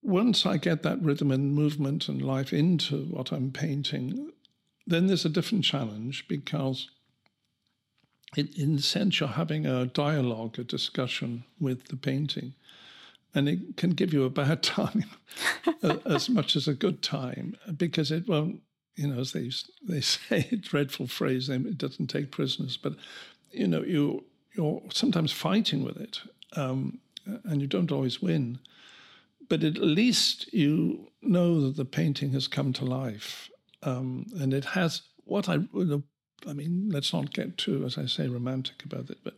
[0.02, 4.32] once I get that rhythm and movement and life into what I'm painting,
[4.88, 6.90] then there's a different challenge because,
[8.36, 12.54] it, in a sense, you're having a dialogue, a discussion with the painting.
[13.36, 15.06] And it can give you a bad time
[16.06, 18.62] as much as a good time because it won't
[19.00, 19.50] you know, as they
[19.82, 22.96] they say, a dreadful phrase, it doesn't take prisoners, but
[23.52, 26.20] you know, you you're sometimes fighting with it,
[26.58, 27.00] um,
[27.46, 28.60] and you don't always win.
[29.50, 33.50] But at least you know that the painting has come to life,
[33.84, 35.60] um, and it has what I.
[36.48, 39.36] I mean, let's not get too, as I say, romantic about it, but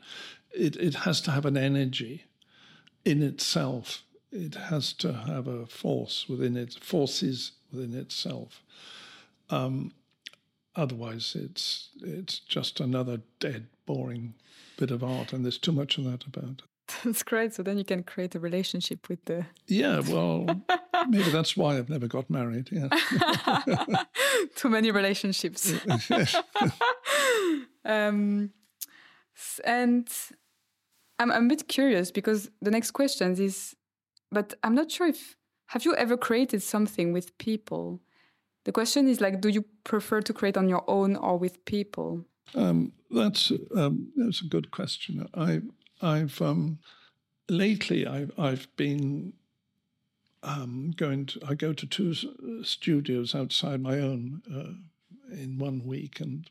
[0.52, 2.26] it, it has to have an energy
[3.04, 4.04] in itself.
[4.32, 8.62] It has to have a force within it, forces within itself.
[9.50, 9.94] Um,
[10.76, 14.36] otherwise, it's it's just another dead, boring
[14.78, 16.62] bit of art, and there's too much of that about.
[17.04, 17.54] That's great.
[17.54, 19.46] So then you can create a relationship with the.
[19.68, 20.46] Yeah, well,
[21.08, 22.70] maybe that's why I've never got married.
[22.72, 22.88] Yeah.
[24.56, 25.74] Too many relationships.
[27.86, 28.52] um,
[29.64, 30.10] and
[31.20, 33.76] I'm, I'm a bit curious because the next question is,
[34.32, 35.36] but I'm not sure if
[35.68, 38.02] have you ever created something with people?
[38.66, 42.26] The question is like, do you prefer to create on your own or with people?
[42.54, 45.28] Um, that's um, that's a good question.
[45.34, 45.62] I
[46.02, 46.80] I've um,
[47.50, 49.34] lately I've I've been
[50.44, 52.14] um, going to I go to two
[52.64, 56.50] studios outside my own uh, in one week, and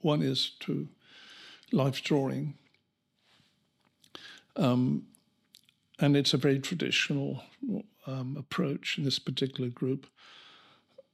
[0.00, 0.88] one is to
[1.72, 2.54] life drawing,
[4.56, 5.06] um,
[5.98, 7.42] and it's a very traditional
[8.06, 10.06] um, approach in this particular group.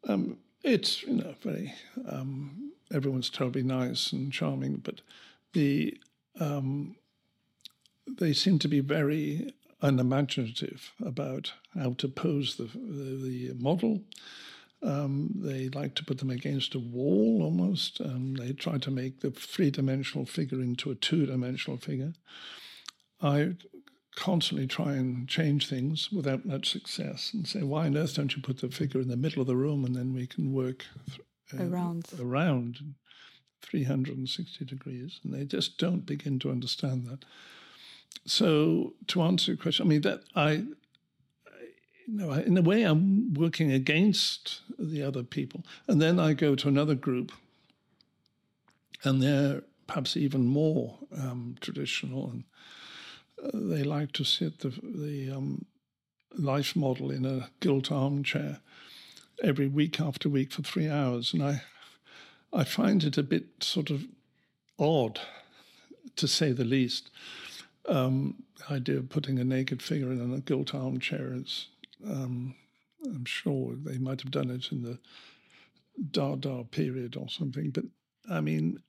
[0.08, 1.74] Um, it's you know very
[2.08, 5.00] um, everyone's terribly nice and charming, but
[5.54, 5.98] the
[6.38, 6.96] um,
[8.07, 14.03] they seem to be very unimaginative about how to pose the the, the model.
[14.85, 18.01] Um, they like to put them against a wall almost.
[18.01, 22.15] Um, they try to make the three dimensional figure into a two dimensional figure.
[23.21, 23.55] I
[24.17, 28.43] constantly try and change things without much success and say, why on earth don't you
[28.43, 30.85] put the figure in the middle of the room and then we can work
[31.55, 32.95] uh, around around
[33.62, 35.21] 360 degrees?
[35.25, 37.25] And they just don't begin to understand that.
[38.27, 40.51] So to answer your question, I mean that I,
[42.07, 46.55] you know, in a way, I'm working against the other people, and then I go
[46.55, 47.33] to another group,
[49.05, 52.44] and they're perhaps even more um, traditional, and
[53.42, 55.64] uh, they like to sit the the um,
[56.38, 58.61] life model in a gilt armchair
[59.42, 61.62] every week after week for three hours, and I,
[62.53, 64.05] I find it a bit sort of
[64.79, 65.20] odd,
[66.16, 67.11] to say the least.
[67.88, 71.68] Um, idea of putting a naked figure in a gilt armchair is,
[72.09, 72.55] um,
[73.05, 74.99] I'm sure they might have done it in the
[76.11, 77.71] Dada period or something.
[77.71, 77.85] But
[78.31, 78.81] I mean,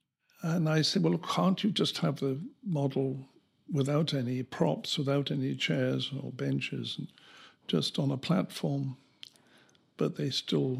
[0.42, 3.28] and I said, well, can't you just have the model
[3.72, 7.08] without any props, without any chairs or benches, and
[7.66, 8.96] just on a platform?
[9.96, 10.78] But they still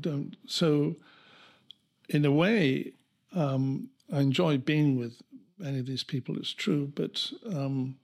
[0.00, 0.36] don't.
[0.46, 0.96] So,
[2.08, 2.92] in a way,
[3.34, 5.20] um, I enjoy being with
[5.64, 7.96] any of these people, it's true, but um,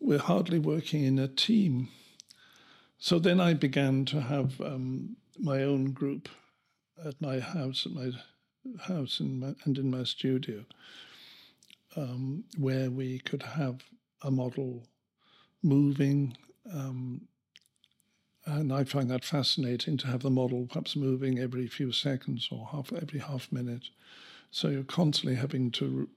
[0.00, 1.88] we're hardly working in a team.
[2.98, 6.28] So then I began to have um, my own group
[7.04, 8.10] at my house, at my
[8.82, 10.64] house in my, and in my studio,
[11.96, 13.84] um, where we could have
[14.22, 14.86] a model
[15.62, 16.36] moving.
[16.72, 17.22] Um,
[18.44, 22.68] and I find that fascinating to have the model perhaps moving every few seconds or
[22.72, 23.88] half every half minute.
[24.50, 26.08] So you're constantly having to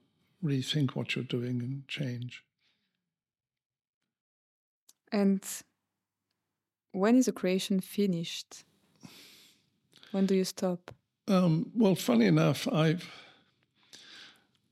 [0.44, 2.44] rethink what you're doing and change.
[5.12, 5.44] And
[6.92, 8.64] when is a creation finished?
[10.12, 10.92] When do you stop?
[11.28, 13.10] Um, well, funny enough, I've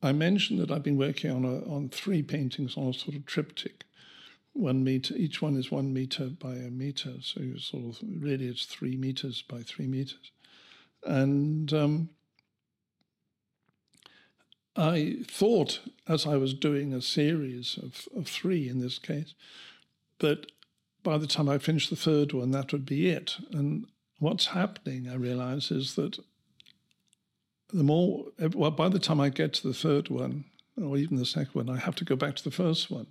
[0.04, 3.26] I mentioned that I've been working on a, on three paintings on a sort of
[3.26, 3.84] triptych,
[4.54, 5.16] one meter.
[5.16, 8.98] Each one is one meter by a meter, so you sort of really it's three
[8.98, 10.32] meters by three meters,
[11.06, 12.10] and um,
[14.76, 19.34] I thought, as I was doing a series of, of three in this case,
[20.20, 20.52] that
[21.04, 23.38] by the time I finished the third one, that would be it.
[23.52, 23.86] And
[24.20, 26.20] what's happening, I realize, is that
[27.74, 30.46] the more, well, by the time I get to the third one,
[30.82, 33.08] or even the second one, I have to go back to the first one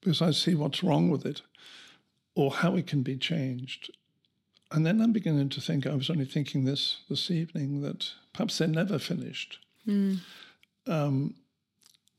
[0.00, 1.42] because I see what's wrong with it
[2.34, 3.90] or how it can be changed.
[4.70, 8.58] And then I'm beginning to think, I was only thinking this this evening, that perhaps
[8.58, 9.58] they're never finished.
[9.86, 10.20] Mm.
[10.86, 11.34] Um,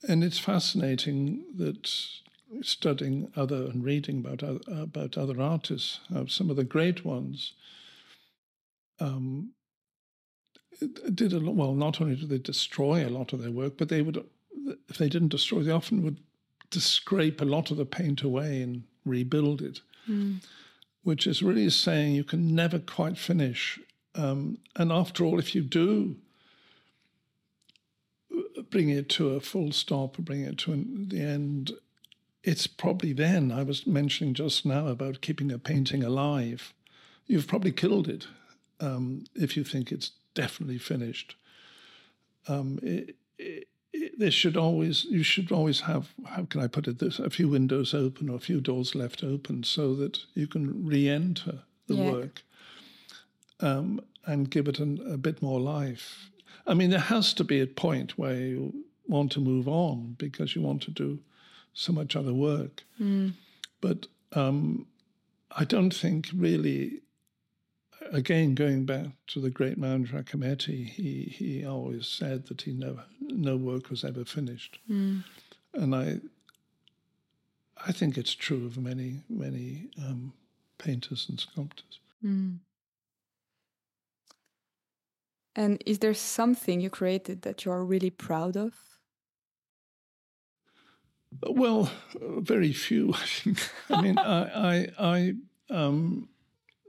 [0.08, 1.90] and it's fascinating that
[2.62, 7.54] studying other and reading about other, about other artists, uh, some of the great ones,
[9.00, 9.52] um,
[11.14, 11.56] did a lot.
[11.56, 14.24] Well, not only did they destroy a lot of their work, but they would,
[14.90, 16.20] if they didn't destroy, they often would
[16.72, 20.44] scrape a lot of the paint away and rebuild it, mm.
[21.04, 23.80] which is really saying you can never quite finish.
[24.16, 26.18] Um, and after all, if you do
[28.74, 31.72] bring it to a full stop, bring it to an, the end,
[32.44, 36.74] it's probably then, I was mentioning just now about keeping a painting alive.
[37.28, 38.26] You've probably killed it
[38.80, 41.36] um, if you think it's definitely finished.
[42.48, 46.88] Um, it, it, it, there should always, you should always have, how can I put
[46.88, 50.48] it, this, a few windows open or a few doors left open so that you
[50.48, 52.12] can re enter the yeah.
[52.12, 52.42] work
[53.60, 56.32] um, and give it an, a bit more life.
[56.68, 58.74] I mean, there has to be a point where you
[59.08, 61.20] want to move on because you want to do
[61.74, 62.84] so much other work.
[63.82, 64.88] But um,
[65.52, 67.00] I don't think really.
[68.12, 73.06] Again, going back to the great man Giacometti, he he always said that he never
[73.22, 74.78] no work was ever finished,
[75.74, 76.20] and I
[77.88, 80.34] I think it's true of many many um,
[80.78, 82.00] painters and sculptors.
[85.56, 88.74] And is there something you created that you are really proud of?
[91.42, 93.70] Well, very few, I think.
[93.90, 95.34] I mean, I, I, I
[95.70, 96.30] um,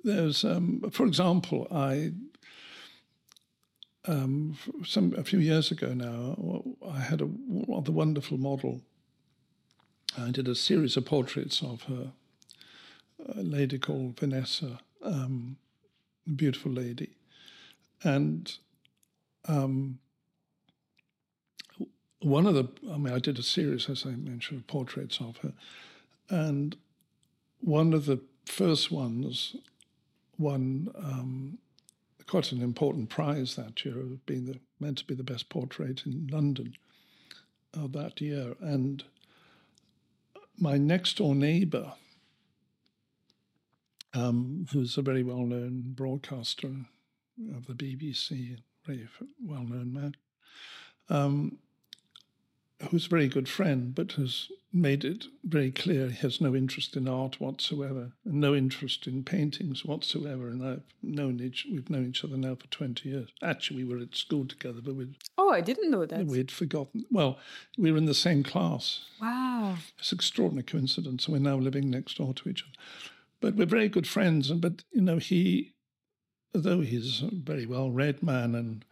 [0.02, 2.12] there's, um, for example, I,
[4.06, 7.28] um, some a few years ago now, I had a
[7.68, 8.82] rather wonderful model.
[10.16, 12.12] I did a series of portraits of her,
[13.34, 15.56] a lady called Vanessa, um,
[16.26, 17.16] a beautiful lady,
[18.04, 18.56] and
[19.48, 19.98] um,
[22.20, 25.38] one of the, I mean, I did a series, as I mentioned, of portraits of
[25.38, 25.52] her.
[26.30, 26.76] And
[27.60, 29.56] one of the first ones
[30.38, 31.58] won um,
[32.26, 36.02] quite an important prize that year, of being the, meant to be the best portrait
[36.06, 36.74] in London
[37.74, 38.54] of that year.
[38.60, 39.04] And
[40.58, 41.92] my next door neighbor,
[44.14, 46.86] um, who's a very well known broadcaster
[47.56, 49.08] of the BBC, very
[49.44, 50.14] well known man,
[51.08, 51.58] um,
[52.90, 56.96] who's a very good friend, but has made it very clear he has no interest
[56.96, 60.48] in art whatsoever, and no interest in paintings whatsoever.
[60.48, 63.28] And I've known each, we've known each other now for 20 years.
[63.42, 66.26] Actually, we were at school together, but we'd, Oh, I didn't know that.
[66.26, 67.04] we'd forgotten.
[67.10, 67.38] Well,
[67.78, 69.04] we were in the same class.
[69.20, 69.76] Wow.
[69.98, 71.28] It's an extraordinary coincidence.
[71.28, 72.72] We're now living next door to each other.
[73.40, 74.50] But we're very good friends.
[74.50, 75.73] And but you know, he
[76.54, 78.84] though he's a very well read man and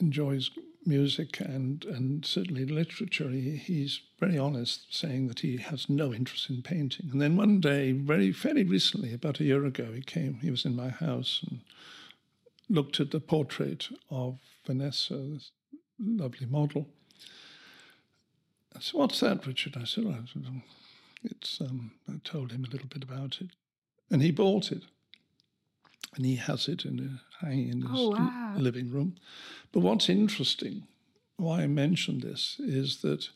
[0.00, 0.50] enjoys
[0.84, 6.48] music and and certainly literature, he, he's very honest, saying that he has no interest
[6.48, 7.08] in painting.
[7.12, 10.34] And then one day, very fairly recently, about a year ago, he came.
[10.40, 11.60] He was in my house and
[12.68, 15.50] looked at the portrait of Vanessa, this
[15.98, 16.88] lovely model.
[18.74, 20.04] I said, "What's that, Richard?" I said,
[21.22, 23.50] "It's." Um, I told him a little bit about it,
[24.10, 24.82] and he bought it,
[26.16, 26.98] and he has it in
[27.40, 28.54] a, hanging in his Oh, wow.
[28.56, 29.16] living room.
[29.72, 30.86] But what's interesting,
[31.36, 33.28] why I mention this, is that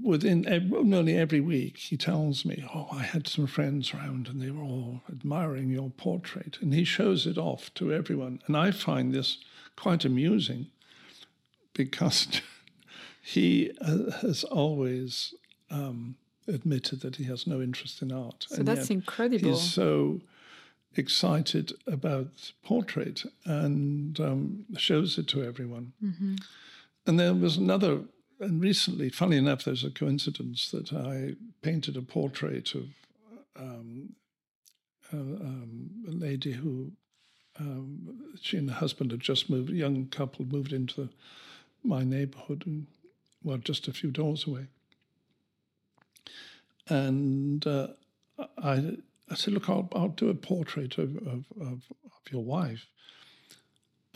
[0.00, 4.40] within ev- nearly every week he tells me, "Oh, I had some friends around, and
[4.40, 8.70] they were all admiring your portrait," and he shows it off to everyone, and I
[8.70, 9.38] find this
[9.76, 10.66] quite amusing
[11.74, 12.40] because
[13.22, 15.34] he uh, has always
[15.70, 16.16] um,
[16.48, 18.46] admitted that he has no interest in art.
[18.48, 19.50] So that's incredible.
[19.50, 20.20] He's so
[20.96, 25.92] excited about portrait and um, shows it to everyone.
[26.02, 26.36] Mm-hmm.
[27.06, 28.00] And there was another,
[28.40, 32.88] and recently, funny enough, there's a coincidence that I painted a portrait of
[33.56, 34.14] um,
[35.12, 36.92] a, um, a lady who
[37.58, 41.08] um, she and her husband had just moved, a young couple moved into
[41.82, 42.86] my neighborhood, and,
[43.42, 44.66] well, just a few doors away.
[46.88, 47.88] And uh,
[48.58, 48.96] I,
[49.30, 52.86] I said, look, I'll, I'll do a portrait of, of, of, of your wife.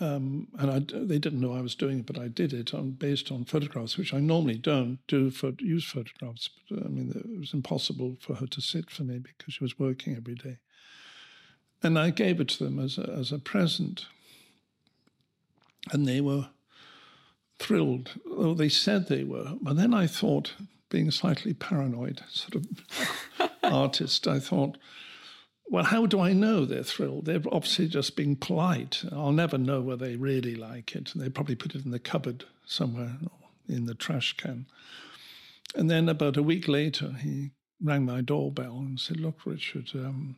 [0.01, 2.93] Um, and I, they didn't know I was doing it, but I did it on,
[2.93, 6.51] based on photographs, which I normally don't do for use photographs.
[6.69, 9.63] But uh, I mean, it was impossible for her to sit for me because she
[9.63, 10.59] was working every day.
[11.83, 14.07] And I gave it to them as a, as a present,
[15.93, 16.49] and they were
[17.61, 18.13] thrilled.
[18.25, 20.55] Though they said they were, but then I thought,
[20.89, 24.77] being slightly paranoid, sort of artist, I thought,
[25.67, 27.25] well, how do I know they're thrilled?
[27.25, 29.03] They're obviously just being polite.
[29.11, 31.13] I'll never know whether they really like it.
[31.15, 34.67] They probably put it in the cupboard somewhere or in the trash can.
[35.75, 37.51] And then about a week later, he
[37.83, 40.37] rang my doorbell and said, Look, Richard, um,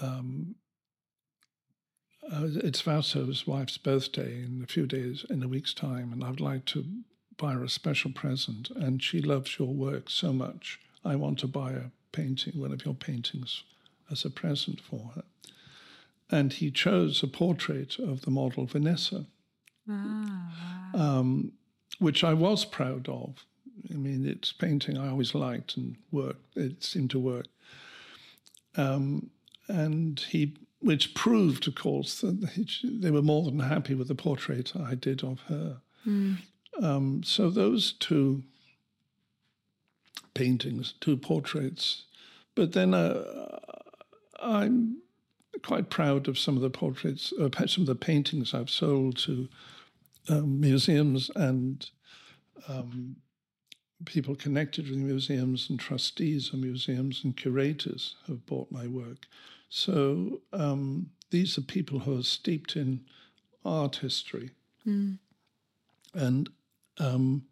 [0.00, 0.54] um,
[2.32, 6.40] uh, it's Vasso's wife's birthday in a few days, in a week's time, and I'd
[6.40, 6.84] like to
[7.36, 8.70] buy her a special present.
[8.70, 10.80] And she loves your work so much.
[11.04, 13.62] I want to buy a painting, one of your paintings,
[14.10, 15.24] as a present for her.
[16.30, 19.26] And he chose a portrait of the model Vanessa,
[19.88, 21.52] Ah, um,
[21.98, 23.44] which I was proud of.
[23.90, 26.56] I mean, it's painting I always liked and worked.
[26.56, 27.46] It seemed to work.
[28.76, 29.30] Um,
[29.68, 34.14] and he, which proved, of course, that he- they were more than happy with the
[34.14, 35.80] portrait I did of her.
[36.80, 38.42] Um, so those two
[40.34, 42.04] paintings, two portraits.
[42.54, 43.58] But then uh,
[44.40, 44.98] I'm
[45.62, 49.48] quite proud of some of the portraits, uh, some of the paintings I've sold to
[50.28, 51.88] um, museums and
[52.68, 53.16] um,
[54.04, 59.26] people connected with museums and trustees of museums and curators have bought my work.
[59.68, 63.04] So um, these are people who are steeped in
[63.64, 64.50] art history.
[64.86, 65.18] Mm.
[66.12, 66.48] And
[66.98, 67.46] um,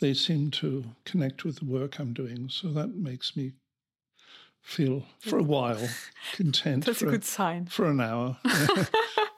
[0.00, 2.48] they seem to connect with the work I'm doing.
[2.48, 3.52] So that makes me
[4.60, 5.88] feel, for a while,
[6.34, 6.86] content.
[6.86, 7.66] That's for, a good sign.
[7.66, 8.36] For an hour.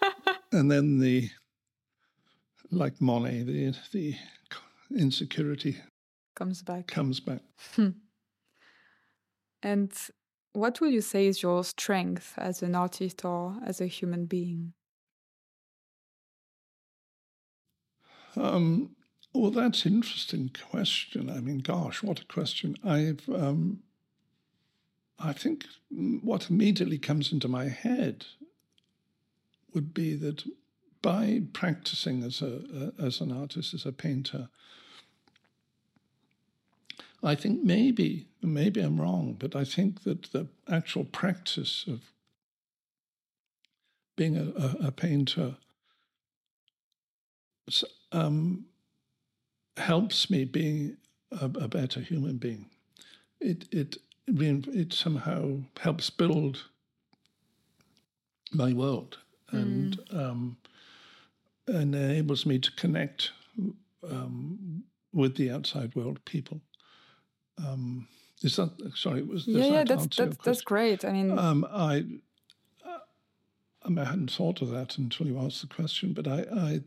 [0.53, 1.31] and then the,
[2.71, 4.15] like Monet, the, the
[4.97, 5.77] insecurity
[6.35, 6.87] comes back.
[6.87, 7.41] Comes back.
[7.75, 7.91] Hmm.
[9.63, 9.93] And
[10.53, 14.75] what would you say is your strength as an artist or as a human being?
[18.37, 18.96] Um,
[19.37, 21.31] well, that's an interesting question.
[21.31, 22.77] I mean, gosh, what a question.
[22.85, 23.81] I've, um,
[25.19, 28.27] I think what immediately comes into my head
[29.73, 30.45] would be that
[31.03, 34.49] by practicing as a, as an artist, as a painter,
[37.23, 42.13] I think maybe, maybe I'm wrong, but I think that the actual practice of
[44.17, 45.57] being a, a, a painter
[48.13, 48.67] um,
[49.77, 50.97] helps me being
[51.33, 52.67] a, a, better human being.
[53.41, 53.99] It it
[54.29, 56.65] it somehow helps build
[58.53, 59.19] my world
[59.51, 60.19] and mm.
[60.19, 60.57] um,
[61.67, 63.33] and enables me to connect
[64.09, 66.61] um, with the outside world, people.
[67.59, 68.07] Um,
[68.43, 69.21] is that sorry?
[69.21, 71.05] It was yeah, yeah, that's that's, that's great.
[71.05, 72.05] I mean, um, I,
[72.85, 72.99] uh,
[73.83, 76.81] I, I hadn't thought of that until you asked the question, but I, I,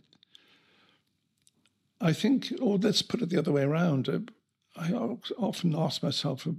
[2.02, 4.08] I think, or let's put it the other way around.
[4.08, 4.20] Uh,
[4.76, 6.52] I often ask myself uh,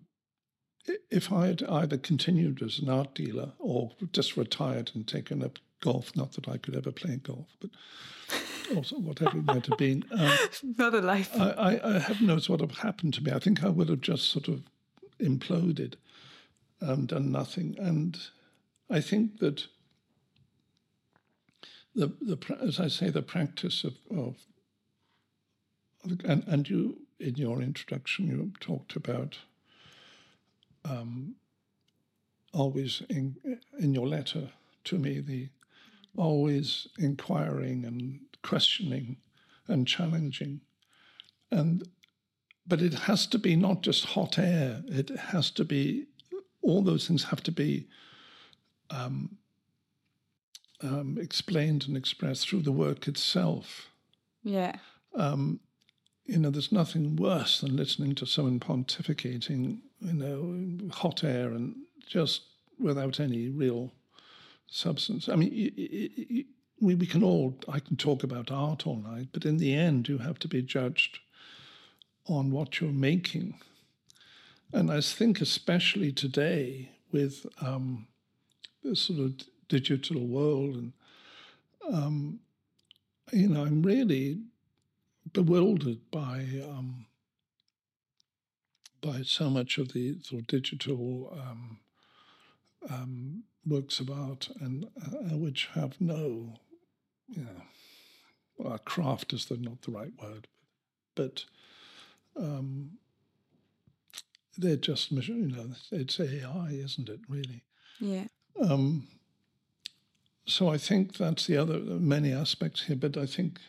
[1.10, 5.58] if I had either continued as an art dealer or just retired and taken up
[5.80, 6.14] golf.
[6.14, 7.70] Not that I could ever play golf, but
[8.76, 10.04] or whatever it might have been.
[10.10, 10.38] Um,
[10.78, 11.30] Not a life.
[11.38, 13.32] I, I, I have knows what would have happened to me.
[13.32, 14.62] I think I would have just sort of
[15.20, 15.94] imploded,
[16.80, 17.76] um, done nothing.
[17.78, 18.18] And
[18.88, 19.66] I think that
[21.94, 24.36] the, the as I say, the practice of, of
[26.04, 29.38] and, and you in your introduction you talked about
[30.84, 31.34] um,
[32.52, 33.36] always in
[33.78, 34.50] in your letter
[34.84, 35.48] to me the
[36.16, 39.16] always inquiring and questioning
[39.68, 40.60] and challenging.
[41.50, 41.88] And
[42.66, 44.82] but it has to be not just hot air.
[44.86, 46.06] It has to be
[46.62, 47.88] all those things have to be
[48.90, 49.38] um,
[50.82, 53.88] um, explained and expressed through the work itself.
[54.42, 54.76] Yeah.
[55.14, 55.60] Um,
[56.30, 61.74] you know, there's nothing worse than listening to someone pontificating, you know, hot air and
[62.06, 62.42] just
[62.78, 63.90] without any real
[64.68, 65.28] substance.
[65.28, 66.46] I mean,
[66.80, 70.08] we, we can all, I can talk about art all night, but in the end,
[70.08, 71.18] you have to be judged
[72.26, 73.58] on what you're making.
[74.72, 78.06] And I think, especially today, with um,
[78.84, 79.32] this sort of
[79.68, 80.92] digital world, and
[81.92, 82.38] um,
[83.32, 84.38] you know, I'm really
[85.32, 87.06] bewildered by um,
[89.00, 91.78] by so much of the sort of digital um,
[92.88, 96.54] um, works of art and uh, which have no,
[97.28, 97.62] you know,
[98.58, 100.48] well, craft is the, not the right word,
[101.14, 101.44] but
[102.36, 102.92] um,
[104.56, 107.64] they're just, you know, it's AI, isn't it, really?
[107.98, 108.24] Yeah.
[108.60, 109.08] Um,
[110.46, 113.60] so I think that's the other, many aspects here, but I think,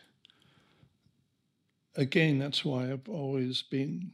[1.94, 4.12] again, that's why I've always been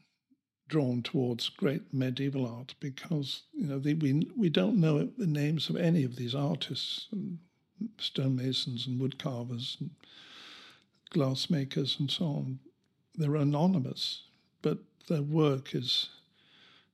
[0.69, 5.71] drawn towards great medieval art because you know the, we we don't know the names
[5.71, 7.39] of any of these artists, and
[7.99, 9.91] stonemasons and woodcarvers and
[11.13, 12.59] glassmakers and so on.
[13.15, 14.25] They're anonymous,
[14.63, 16.11] but their work is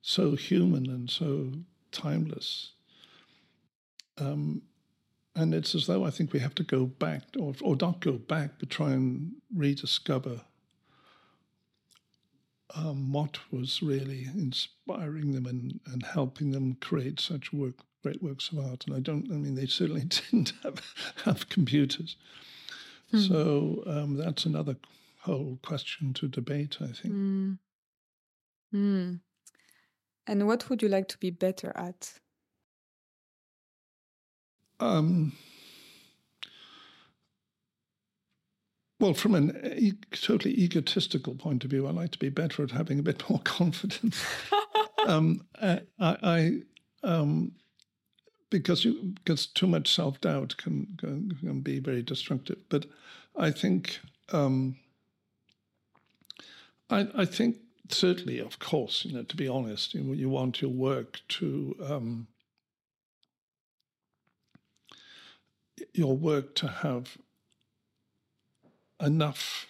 [0.01, 1.51] so human and so
[1.91, 2.71] timeless.
[4.17, 4.61] Um,
[5.35, 8.13] and it's as though I think we have to go back, or, or not go
[8.13, 10.41] back, but try and rediscover
[12.73, 18.49] um, what was really inspiring them and, and helping them create such work, great works
[18.51, 18.85] of art.
[18.87, 20.81] And I don't, I mean, they certainly didn't have,
[21.25, 22.15] have computers.
[23.11, 23.19] Hmm.
[23.19, 24.75] So um, that's another
[25.21, 27.13] whole question to debate, I think.
[27.13, 27.57] Mm.
[28.73, 29.19] Mm.
[30.27, 32.13] And what would you like to be better at?
[34.79, 35.33] Um,
[39.05, 42.97] Well, from an totally egotistical point of view, I like to be better at having
[42.97, 44.25] a bit more confidence.
[45.05, 46.61] um, I, I
[47.03, 47.51] um,
[48.49, 52.57] because you, because too much self doubt can, can, can be very destructive.
[52.67, 52.87] But
[53.37, 53.99] I think
[54.31, 54.77] um,
[56.89, 57.57] I, I think
[57.89, 62.27] certainly, of course, you know, to be honest, you, you want your work to um,
[65.93, 67.19] your work to have
[69.01, 69.67] enough.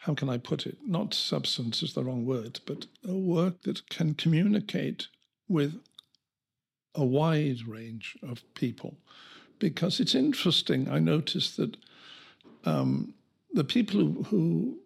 [0.00, 0.78] How can I put it?
[0.86, 5.08] Not substance is the wrong word, but a work that can communicate
[5.48, 5.80] with
[6.94, 8.96] a wide range of people.
[9.58, 11.76] Because it's interesting, I noticed that
[12.64, 13.14] um,
[13.52, 14.78] the people who, who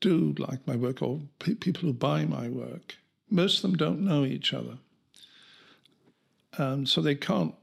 [0.00, 2.96] do like my work or pe- people who buy my work,
[3.30, 4.78] most of them don't know each other.
[6.56, 7.54] And so they can't,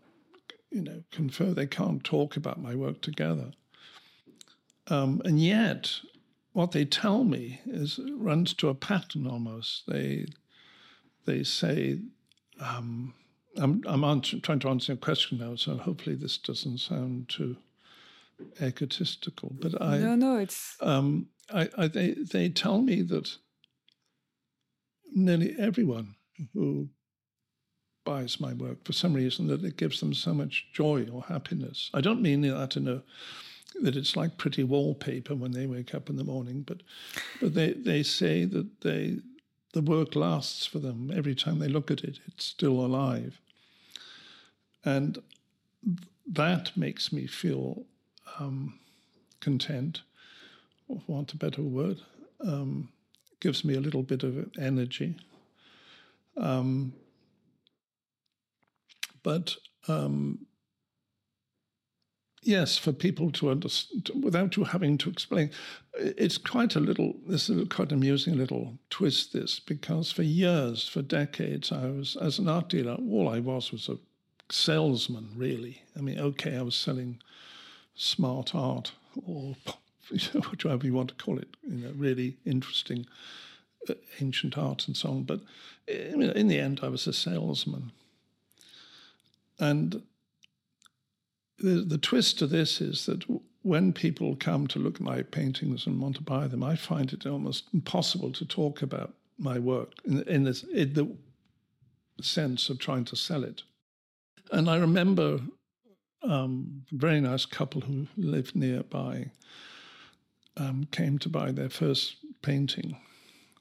[0.71, 3.51] you know, confer, they can't talk about my work together.
[4.88, 5.91] Um, and yet,
[6.53, 9.83] what they tell me is runs to a pattern almost.
[9.88, 10.25] They
[11.25, 11.99] they say,
[12.59, 13.13] um,
[13.57, 17.57] I'm, I'm answer, trying to answer a question now, so hopefully this doesn't sound too
[18.61, 19.55] egotistical.
[19.59, 23.38] But I no, no, it's um, I, I, they they tell me that
[25.13, 26.15] nearly everyone
[26.53, 26.89] who
[28.03, 31.89] buys my work for some reason that it gives them so much joy or happiness.
[31.93, 33.03] I don't mean that in a
[33.82, 36.82] that it's like pretty wallpaper when they wake up in the morning, but
[37.41, 39.17] but they, they say that they
[39.73, 42.19] the work lasts for them every time they look at it.
[42.28, 43.39] It's still alive,
[44.84, 45.21] and
[46.28, 47.84] that makes me feel
[48.39, 48.80] um,
[49.39, 50.01] content
[50.88, 51.99] or want a better word,
[52.41, 52.89] um,
[53.39, 55.15] gives me a little bit of energy.
[56.38, 56.93] Um,
[59.23, 59.55] but
[59.88, 60.45] um,
[62.45, 65.49] yes, for people to understand, without you having to explain,
[65.95, 71.01] it's quite a little, this is quite amusing little twist, this, because for years, for
[71.01, 73.97] decades, I was, as an art dealer, all I was was a
[74.49, 75.81] salesman, really.
[75.97, 77.19] I mean, okay, I was selling
[77.95, 78.91] smart art
[79.25, 79.55] or
[80.49, 83.07] whatever you want to call it, you know, really interesting
[83.89, 85.23] uh, ancient art and so on.
[85.23, 85.41] But
[85.87, 87.91] in the end, I was a salesman.
[89.57, 90.03] And
[91.60, 93.24] the, the twist to this is that
[93.62, 97.12] when people come to look at my paintings and want to buy them, I find
[97.12, 101.16] it almost impossible to talk about my work in, in, this, in the
[102.22, 103.64] sense of trying to sell it.
[104.51, 105.39] And I remember
[106.22, 109.32] um, a very nice couple who lived nearby
[110.58, 112.97] um, came to buy their first painting.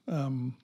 [0.07, 0.55] Um,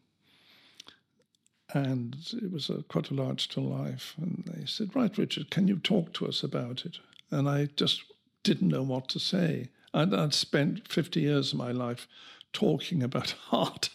[1.74, 4.14] and it was a, quite a large still life.
[4.18, 7.00] And they said, Right, Richard, can you talk to us about it?
[7.32, 8.04] And I just
[8.44, 9.70] didn't know what to say.
[9.94, 12.08] I'd, I'd spent 50 years of my life
[12.54, 13.90] talking about art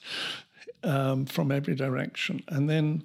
[0.82, 2.42] um, from every direction.
[2.48, 3.02] And then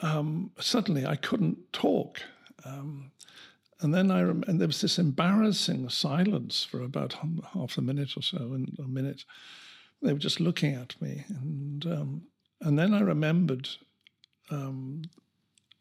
[0.00, 2.20] um, suddenly I couldn't talk.
[2.64, 3.12] Um,
[3.80, 7.16] and then I rem- and there was this embarrassing silence for about
[7.52, 9.24] half a minute or so, and a minute.
[10.00, 12.22] They were just looking at me, and um,
[12.60, 13.68] and then I remembered
[14.50, 15.02] um,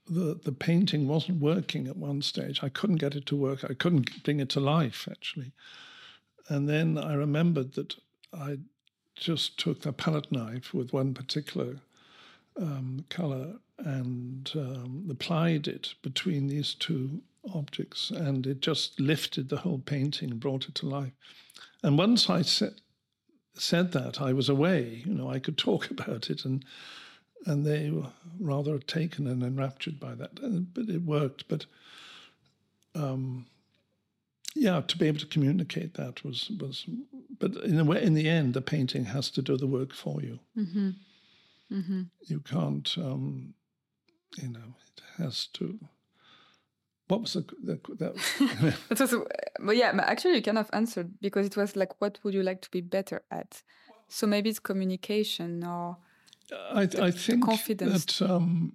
[0.07, 2.63] the the painting wasn't working at one stage.
[2.63, 3.63] I couldn't get it to work.
[3.63, 5.51] I couldn't bring it to life actually.
[6.49, 7.95] And then I remembered that
[8.33, 8.57] I
[9.15, 11.77] just took a palette knife with one particular
[12.57, 17.21] um, color and um, applied it between these two
[17.53, 21.13] objects, and it just lifted the whole painting and brought it to life.
[21.83, 22.81] And once I said
[23.53, 25.03] said that, I was away.
[25.05, 26.63] You know, I could talk about it, and
[27.45, 28.07] and they were
[28.39, 30.39] rather taken and enraptured by that.
[30.73, 31.47] But it worked.
[31.47, 31.65] But
[32.95, 33.45] um,
[34.55, 36.85] yeah, to be able to communicate that was was.
[37.39, 40.21] But in a way, in the end, the painting has to do the work for
[40.21, 40.39] you.
[40.57, 40.89] Mm-hmm.
[41.71, 42.01] Mm-hmm.
[42.25, 42.95] You can't.
[42.97, 43.53] Um,
[44.41, 45.79] you know, it has to
[47.11, 48.15] what was the, the that?
[48.89, 49.15] that was,
[49.59, 52.61] but yeah, actually, you kind of answered because it was like, what would you like
[52.61, 53.61] to be better at?
[54.07, 55.97] So maybe it's communication or
[56.73, 58.19] I, the, I think confidence.
[58.19, 58.73] That, um,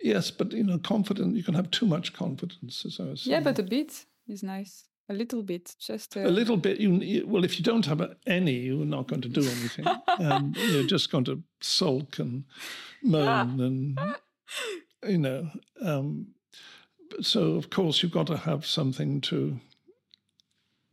[0.00, 1.36] yes, but you know, confident.
[1.36, 3.32] You can have too much confidence, as I was saying.
[3.32, 4.84] Yeah, but a bit is nice.
[5.08, 6.80] A little bit, just a, a little bit.
[6.80, 9.86] You, you, well, if you don't have any, you're not going to do anything.
[10.18, 12.44] um, you're just going to sulk and
[13.02, 13.98] moan and
[15.06, 15.48] you know.
[15.80, 16.34] Um,
[17.20, 19.60] so of course you've got to have something to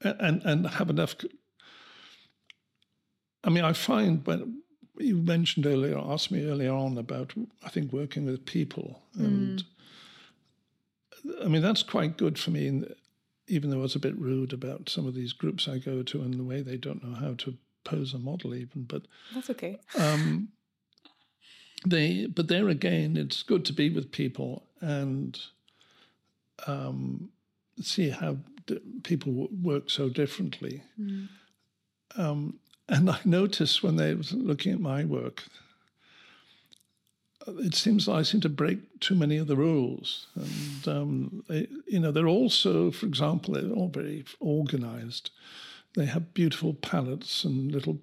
[0.02, 1.16] and and have enough
[3.44, 4.63] i mean i find when
[4.98, 7.34] you mentioned earlier asked me earlier on about
[7.64, 9.64] i think working with people and
[11.26, 11.46] mm.
[11.46, 12.84] i mean that's quite good for me
[13.48, 16.36] even though it's a bit rude about some of these groups i go to and
[16.36, 20.50] the way they don't know how to pose a model even but that's okay um,
[21.86, 25.40] they but there again it's good to be with people and
[26.68, 27.30] um,
[27.82, 30.84] see how d- people w- work so differently.
[31.00, 31.30] Mm.
[32.16, 32.60] Um,
[32.90, 35.44] and I noticed when they was looking at my work,
[37.48, 40.28] it seems I seem to break too many of the rules.
[40.36, 45.30] And, um, they, you know, they're also, for example, they're all very organized.
[45.96, 48.00] They have beautiful palettes and little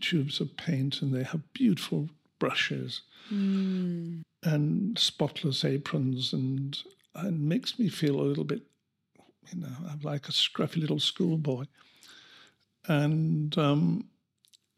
[0.00, 4.22] tubes of paint, and they have beautiful brushes mm.
[4.42, 6.78] and spotless aprons, and,
[7.14, 8.62] and makes me feel a little bit,
[9.52, 11.64] you know, I'm like a scruffy little schoolboy.
[12.88, 14.08] And, um,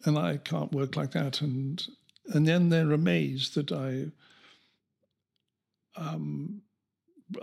[0.05, 1.41] and I can't work like that.
[1.41, 1.87] And
[2.33, 4.07] and then they're amazed that I,
[6.01, 6.63] um,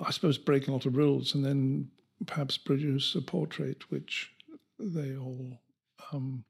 [0.01, 1.89] I suppose, break a lot of rules, and then
[2.25, 4.31] perhaps produce a portrait which
[4.79, 5.59] they all
[6.11, 6.45] um,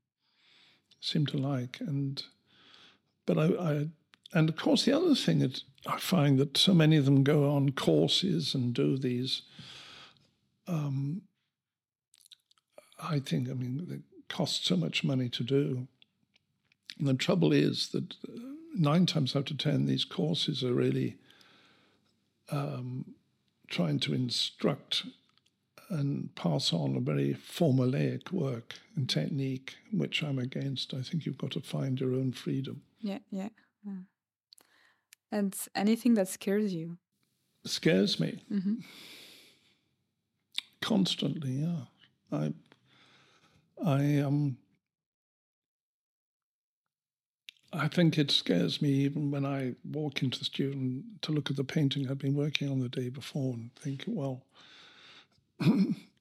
[0.99, 1.79] seem to like.
[1.79, 2.23] And
[3.25, 3.87] but I, I,
[4.33, 7.49] and of course, the other thing that I find that so many of them go
[7.49, 9.41] on courses and do these.
[10.67, 11.21] Um,
[13.01, 15.87] I think, I mean, costs so much money to do.
[16.97, 18.39] And the trouble is that uh,
[18.75, 21.17] nine times out of ten, these courses are really
[22.49, 23.13] um,
[23.69, 25.03] trying to instruct
[25.89, 30.93] and pass on a very formulaic work and technique, which I'm against.
[30.93, 32.81] I think you've got to find your own freedom.
[32.99, 33.49] Yeah, yeah.
[33.85, 33.93] yeah.
[35.31, 36.97] And anything that scares you?
[37.65, 38.43] Scares me.
[38.51, 38.75] Mm-hmm.
[40.81, 41.81] Constantly, yeah.
[42.31, 42.53] I,
[43.85, 44.57] I um,
[47.73, 51.57] I think it scares me even when I walk into the studio to look at
[51.57, 54.45] the painting I've been working on the day before and think, well,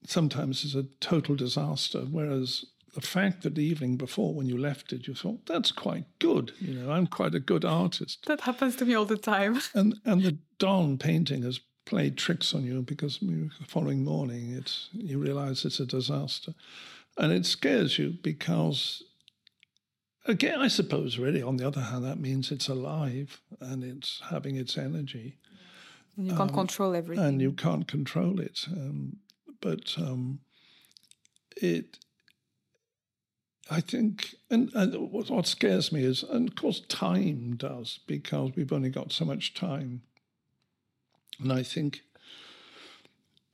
[0.07, 2.01] sometimes it's a total disaster.
[2.01, 6.05] Whereas the fact that the evening before, when you left it, you thought, that's quite
[6.19, 6.53] good.
[6.59, 8.27] You know, I'm quite a good artist.
[8.27, 9.61] That happens to me all the time.
[9.75, 14.89] and and the dawn painting has played tricks on you because the following morning it's
[14.93, 16.53] you realize it's a disaster.
[17.19, 19.03] And it scares you because
[20.29, 24.57] Again, I suppose, really, on the other hand, that means it's alive and it's having
[24.57, 25.39] its energy.
[26.17, 27.25] And you can't um, control everything.
[27.25, 28.67] And you can't control it.
[28.71, 29.19] Um,
[29.61, 30.41] but um,
[31.57, 31.99] it,
[33.71, 38.51] I think, and, and what, what scares me is, and of course, time does, because
[38.57, 40.03] we've only got so much time.
[41.39, 42.01] And I think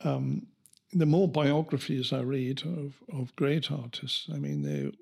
[0.01, 0.47] um,
[0.93, 4.93] the more biographies I read of, of great artists, I mean, they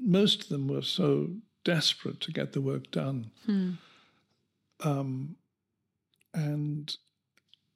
[0.00, 1.30] most of them were so
[1.64, 3.30] desperate to get the work done.
[3.46, 3.70] Hmm.
[4.82, 5.36] Um,
[6.32, 6.96] and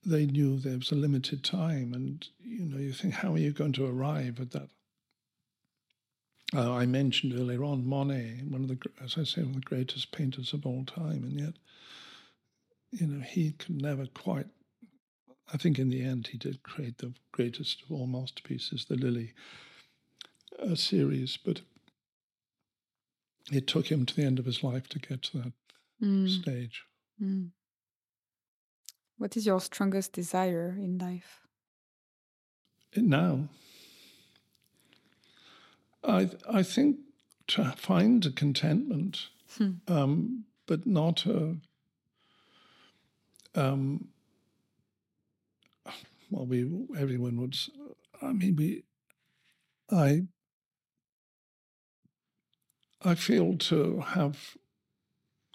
[0.04, 1.92] they knew there was a limited time.
[1.92, 4.68] And, you know, you think, how are you going to arrive at that?
[6.54, 9.60] Uh, I mentioned earlier on Monet, one of the, as I say, one of the
[9.62, 11.24] greatest painters of all time.
[11.24, 11.54] And yet,
[12.90, 14.46] you know, he could never quite,
[15.52, 19.32] I think in the end, he did create the greatest of all masterpieces, the Lily
[20.58, 21.36] uh, series.
[21.36, 21.60] But
[23.52, 25.52] it took him to the end of his life to get to that
[26.02, 26.28] mm.
[26.28, 26.84] stage.
[27.22, 27.50] Mm.
[29.18, 31.40] What is your strongest desire in life?
[32.96, 33.48] Now,
[36.02, 36.98] I I think
[37.48, 39.72] to find a contentment, hmm.
[39.88, 41.56] um, but not a.
[43.56, 44.08] Um,
[46.30, 47.56] well, we everyone would.
[48.22, 48.84] I mean, we.
[49.90, 50.22] I
[53.06, 54.56] I feel to have,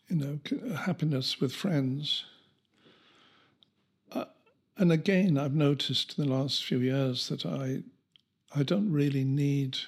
[0.08, 2.26] you know, happiness with friends.
[4.12, 4.26] Uh,
[4.78, 7.82] and again, I've noticed in the last few years that I,
[8.56, 9.80] I don't really need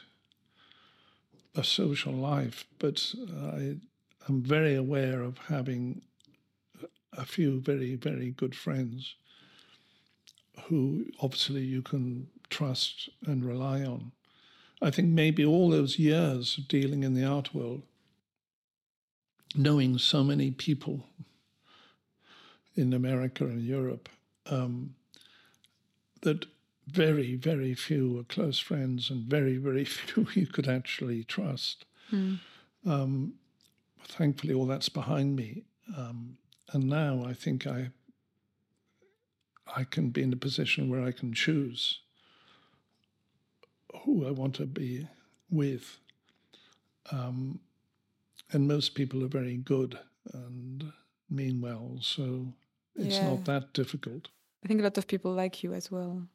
[1.53, 3.75] a social life, but I
[4.27, 6.01] am very aware of having
[7.13, 9.15] a few very, very good friends
[10.65, 14.11] who obviously you can trust and rely on.
[14.81, 17.83] I think maybe all those years of dealing in the art world,
[19.55, 21.05] knowing so many people
[22.75, 24.09] in America and Europe,
[24.49, 24.95] um,
[26.21, 26.45] that
[26.87, 31.85] very, very few were close friends and very, very few you could actually trust.
[32.11, 32.39] Mm.
[32.85, 33.33] Um,
[34.07, 35.63] thankfully, all that's behind me.
[35.95, 36.37] Um,
[36.71, 37.89] and now I think I
[39.75, 41.99] I can be in a position where I can choose
[44.03, 45.07] who I want to be
[45.49, 45.97] with.
[47.11, 47.59] Um,
[48.51, 49.97] and most people are very good
[50.33, 50.91] and
[51.29, 52.53] mean well, so
[52.95, 53.29] it's yeah.
[53.29, 54.27] not that difficult.
[54.63, 56.27] I think a lot of people like you as well.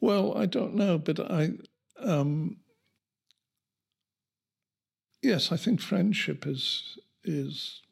[0.00, 1.50] Well, I don't know, but I,
[1.98, 2.56] um,
[5.22, 7.82] yes, I think friendship is is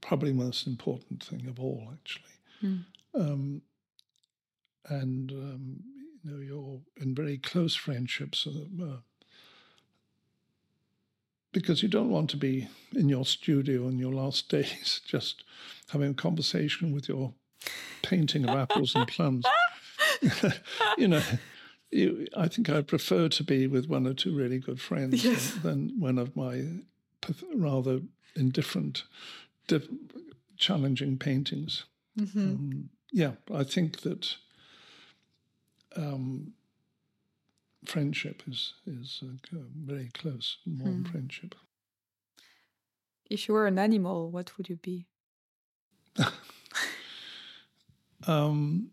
[0.00, 2.24] probably the most important thing of all, actually.
[2.62, 2.84] Mm.
[3.14, 3.62] Um,
[4.88, 5.80] and um,
[6.22, 8.46] you know, you're in very close friendships.
[8.46, 8.96] Uh,
[11.52, 15.44] because you don't want to be in your studio in your last days just
[15.90, 17.32] having a conversation with your
[18.02, 19.44] painting of apples and plums.
[20.96, 21.22] you know,
[21.90, 25.52] you, I think I prefer to be with one or two really good friends yes.
[25.62, 26.64] than, one of my
[27.54, 28.00] rather
[28.36, 29.04] indifferent,
[29.66, 29.88] diff,
[30.56, 31.84] challenging paintings.
[32.18, 32.38] Mm-hmm.
[32.38, 34.36] Um, yeah, I think that
[35.96, 36.52] um,
[37.84, 39.38] friendship is is a
[39.74, 41.10] very close, warm hmm.
[41.10, 41.54] friendship.
[43.28, 45.06] If you were an animal, what would you be?
[48.26, 48.90] um,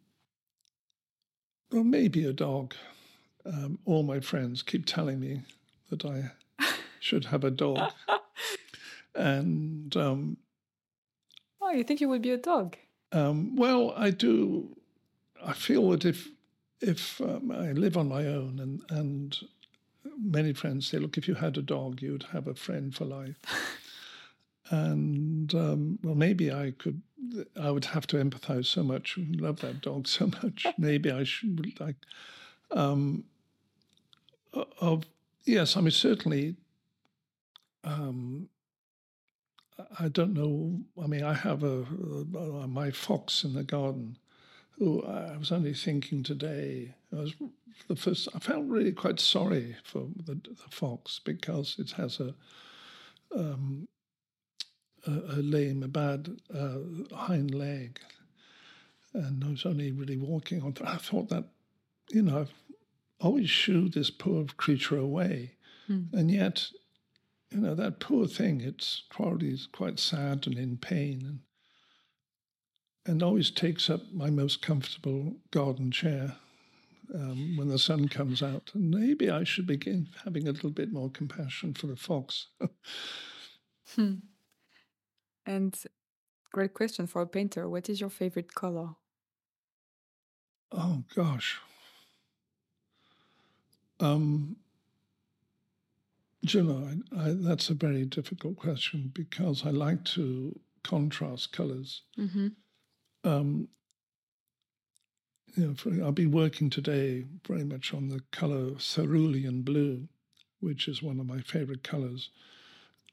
[1.72, 2.76] well, maybe a dog.
[3.46, 5.42] Um, all my friends keep telling me
[5.90, 6.32] that I
[7.00, 7.92] should have a dog,
[9.16, 10.38] and um,
[11.62, 12.78] oh, you think you would be a dog?
[13.12, 14.76] Um, well, I do.
[15.44, 16.30] I feel that if
[16.82, 19.38] if um, I live on my own, and and
[20.20, 23.36] many friends say, look, if you had a dog, you'd have a friend for life.
[24.70, 27.02] and um, well, maybe I could.
[27.60, 30.66] I would have to empathize so much, love that dog so much.
[30.78, 31.96] maybe I should like.
[32.72, 33.24] Um,
[34.80, 35.06] of
[35.46, 36.56] yes, I mean certainly.
[37.84, 38.50] Um,
[40.00, 40.80] I don't know.
[41.02, 41.86] I mean, I have a,
[42.38, 44.18] a, my fox in the garden,
[44.78, 46.96] who I was only thinking today.
[47.12, 47.34] I was
[47.88, 48.28] the first.
[48.36, 52.34] I felt really quite sorry for the, the fox because it has a
[53.36, 53.88] um,
[55.06, 58.00] a, a, lame, a bad uh, hind leg,
[59.14, 60.76] and I was only really walking on.
[60.84, 61.46] I thought that,
[62.10, 62.54] you know, I've
[63.20, 65.54] always shooed this poor creature away,
[65.90, 66.12] mm.
[66.14, 66.70] and yet
[67.52, 71.40] you know, that poor thing, it's probably quite sad and in pain and
[73.08, 76.36] and always takes up my most comfortable garden chair
[77.16, 78.72] um, when the sun comes out.
[78.74, 82.48] And maybe I should begin having a little bit more compassion for the fox.
[83.96, 84.16] hmm.
[85.46, 85.76] And
[86.52, 87.70] great question for a painter.
[87.70, 88.90] What is your favorite color?
[90.72, 91.60] Oh gosh.
[94.02, 94.58] Um,
[96.42, 102.04] you know, I, I, that's a very difficult question because I like to contrast colors.
[102.20, 102.48] Mm-hmm.
[103.24, 103.68] Um,
[105.56, 110.08] you know, for, I'll be working today very much on the color cerulean blue,
[110.60, 112.30] which is one of my favorite colors,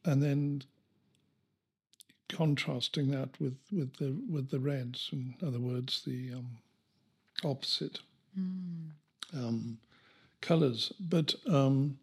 [0.05, 0.63] and then
[2.29, 5.11] contrasting that with with the with the reds.
[5.13, 6.59] In other words, the um,
[7.43, 8.01] opposite
[8.39, 8.91] mm.
[9.35, 9.79] um,
[10.41, 10.93] colors.
[11.01, 11.99] But um,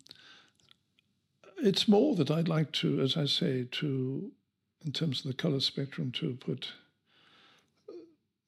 [1.58, 4.32] it's more that I'd like to, as I say, to,
[4.86, 6.70] in terms of the color spectrum, to put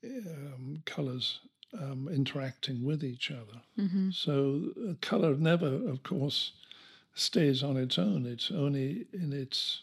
[0.04, 1.40] um, colors
[1.80, 3.62] um, interacting with each other.
[3.80, 4.12] Mm-hmm.
[4.12, 6.52] So color never, of course,
[7.16, 8.26] stays on its own.
[8.26, 9.82] It's only in its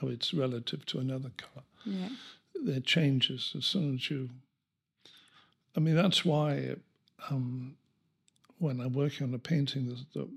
[0.00, 1.64] how it's relative to another color.
[1.84, 2.08] Yeah.
[2.54, 4.30] It changes as soon as you.
[5.76, 6.76] I mean, that's why
[7.30, 7.76] um,
[8.58, 10.28] when I'm working on a painting, the, the,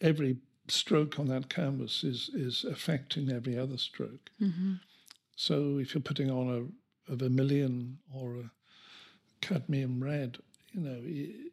[0.00, 0.36] every
[0.68, 4.30] stroke on that canvas is is affecting every other stroke.
[4.40, 4.74] Mm-hmm.
[5.36, 6.60] So if you're putting on a,
[7.08, 8.50] a, vermilion or a
[9.40, 10.38] cadmium red,
[10.72, 11.52] you know, it,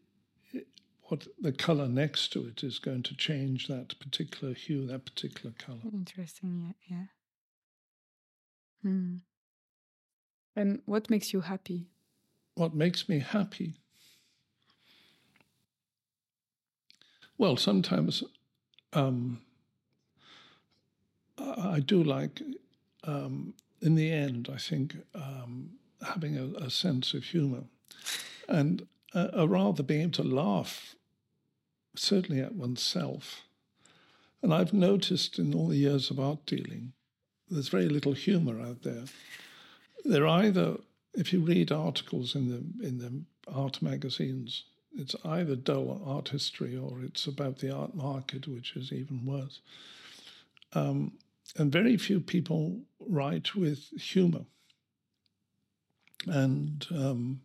[0.54, 0.68] it,
[1.04, 5.54] what the color next to it is going to change that particular hue, that particular
[5.58, 5.80] color.
[5.94, 7.06] Interesting, yeah, yeah.
[8.82, 9.16] Hmm.
[10.56, 11.88] And what makes you happy?
[12.56, 13.76] What makes me happy?
[17.38, 18.24] Well, sometimes
[18.94, 19.42] um,
[21.38, 22.42] I do like,
[23.04, 25.72] um, in the end, I think, um,
[26.06, 27.64] having a, a, sense of humor
[28.48, 30.96] and uh, a rather being able to laugh,
[31.96, 33.44] certainly at oneself.
[34.42, 36.94] And I've noticed in all the years of art dealing,
[37.50, 39.04] there's very little humor out there.
[40.06, 40.78] They're either,
[41.14, 43.22] if you read articles in the in the
[43.54, 44.64] art magazines,
[44.98, 49.60] it's either dull art history or it's about the art market, which is even worse.
[50.74, 51.14] Um,
[51.58, 54.46] and very few people write with humor.
[56.28, 57.42] And um,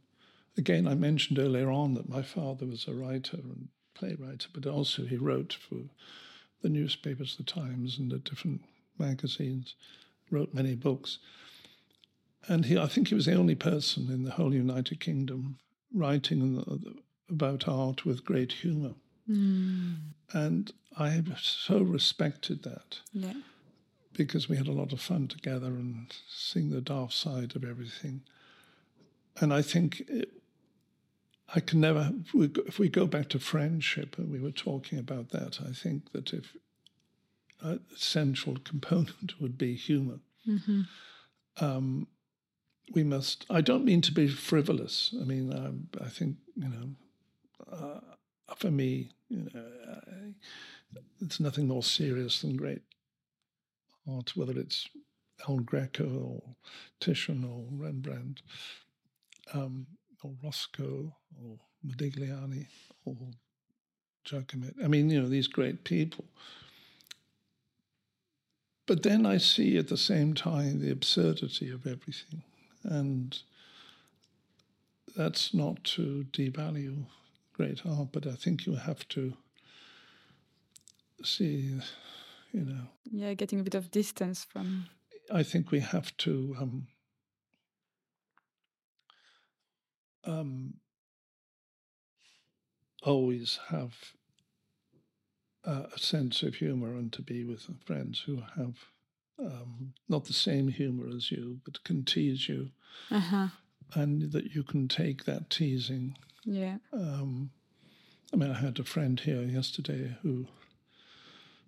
[0.57, 5.05] again, I mentioned earlier on that my father was a writer and playwright, but also
[5.05, 5.77] he wrote for
[6.63, 8.63] the newspapers, the Times, and the different
[8.99, 9.75] magazines,
[10.31, 11.19] wrote many books.
[12.49, 15.59] And he, I think he was the only person in the whole United Kingdom
[15.93, 16.95] writing the,
[17.29, 18.95] about art with great humor.
[19.29, 19.97] Mm.
[20.33, 23.01] And I so respected that.
[23.13, 23.33] Yeah.
[24.17, 28.23] Because we had a lot of fun together and seeing the dark side of everything.
[29.39, 30.31] And I think it,
[31.55, 34.51] I can never, if we, go, if we go back to friendship, and we were
[34.51, 36.57] talking about that, I think that if
[37.63, 40.21] uh, essential component would be humor.
[40.49, 40.83] Mm-hmm.
[41.59, 42.07] Um,
[42.93, 43.47] we must.
[43.51, 45.13] I don't mean to be frivolous.
[45.21, 46.89] I mean, um, I think you know,
[47.73, 50.35] uh, for me, you know, I,
[51.21, 52.83] it's nothing more serious than great
[54.09, 54.89] art, whether it's
[55.49, 56.43] El Greco or
[57.01, 58.43] Titian or Rembrandt
[59.53, 59.87] um,
[60.23, 62.67] or Rothko or Modigliani
[63.05, 63.17] or
[64.27, 64.85] Giacometti.
[64.85, 66.25] I mean, you know, these great people.
[68.87, 72.43] But then I see at the same time the absurdity of everything.
[72.85, 73.37] And
[75.17, 77.07] that's not to devalue
[77.53, 79.33] great art, but I think you have to
[81.25, 81.81] see,
[82.53, 82.89] you know.
[83.11, 84.87] Yeah, getting a bit of distance from.
[85.33, 86.87] I think we have to um,
[90.25, 90.75] um,
[93.03, 93.95] always have
[95.67, 98.77] uh, a sense of humor and to be with friends who have
[99.39, 102.71] um, not the same humor as you, but can tease you,
[103.11, 103.49] Uh-huh.
[103.95, 106.17] and that you can take that teasing.
[106.45, 106.79] Yeah.
[106.93, 107.51] Um,
[108.33, 110.47] I mean, I had a friend here yesterday who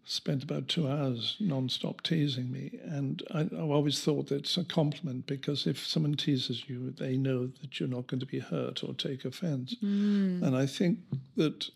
[0.09, 4.64] spent about two hours non-stop teasing me, and I, I've always thought that it's a
[4.64, 8.82] compliment because if someone teases you, they know that you're not going to be hurt
[8.82, 9.74] or take offense.
[9.84, 10.42] Mm.
[10.42, 11.00] And I think
[11.36, 11.68] that,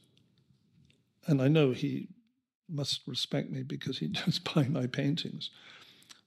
[1.26, 2.08] and I know he
[2.70, 5.50] must respect me because he does buy my paintings.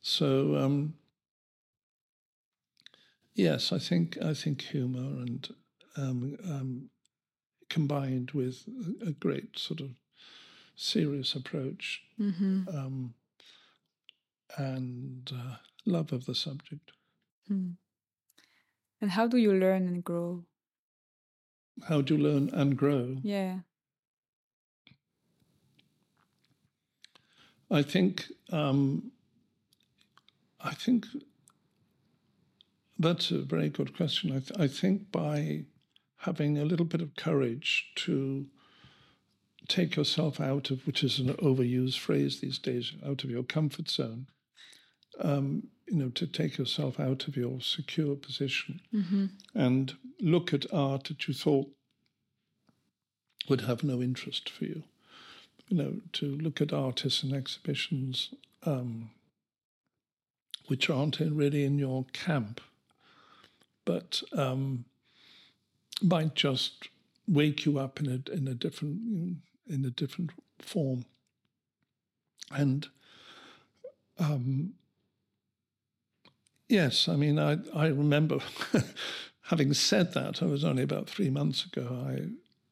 [0.01, 0.93] So um,
[3.33, 5.49] yes, I think I think humor and
[5.97, 6.89] um, um,
[7.67, 8.63] combined with
[9.01, 9.89] a great sort of
[10.75, 12.69] serious approach Mm-hmm.
[12.69, 13.13] um,
[14.57, 15.55] and uh,
[15.85, 16.91] love of the subject.
[17.47, 17.71] Hmm.
[19.01, 20.45] And how do you learn and grow?
[21.89, 23.17] How do you learn and grow?
[23.21, 23.59] Yeah.
[27.69, 29.11] I think um,
[30.61, 31.05] I think
[32.97, 34.31] that's a very good question.
[34.31, 35.65] I, th- I think by
[36.17, 38.47] having a little bit of courage to
[39.67, 43.89] take yourself out of, which is an overused phrase these days, out of your comfort
[43.89, 44.27] zone.
[45.19, 49.25] Um, you know, to take yourself out of your secure position Mm-hmm.
[49.53, 51.67] and look at art that you thought
[53.47, 54.83] would have no interest for you.
[55.69, 58.33] You know, to look at artists and exhibitions
[58.65, 59.11] um,
[60.67, 62.59] which aren't in- really in your camp,
[63.85, 64.85] but um,
[66.01, 66.89] might just
[67.27, 69.37] wake you up in a in a different
[69.67, 71.05] in a different form.
[72.51, 72.87] And
[74.19, 74.73] um,
[76.69, 78.39] yes, I mean, I I remember
[79.43, 80.41] having said that.
[80.41, 82.05] I was only about three months ago.
[82.07, 82.27] I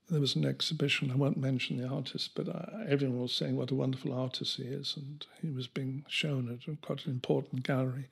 [0.09, 1.11] there was an exhibition.
[1.11, 4.63] I won't mention the artist, but I, everyone was saying what a wonderful artist he
[4.63, 8.07] is, and he was being shown at quite an important gallery.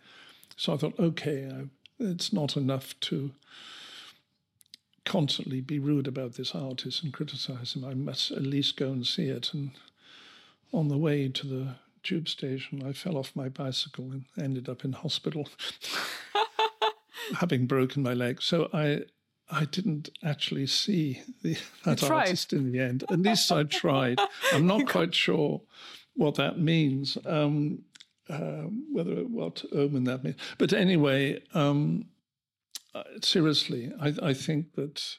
[0.56, 1.66] So I thought, okay, I,
[2.00, 3.32] it's not enough to
[5.12, 7.84] constantly be rude about this artist and criticize him.
[7.84, 9.54] I must at least go and see it.
[9.54, 9.72] And
[10.72, 14.86] on the way to the tube station, I fell off my bicycle and ended up
[14.86, 15.50] in hospital,
[17.36, 18.42] having broken my leg.
[18.42, 19.04] So I.
[19.54, 23.04] I didn't actually see the, that artist in the end.
[23.12, 24.18] At least I tried.
[24.54, 25.60] I'm not quite sure
[26.16, 27.84] what that means, um,
[28.30, 30.38] uh, whether what omen that means.
[30.58, 32.06] But anyway, um,
[32.94, 35.18] uh, seriously, I, I think that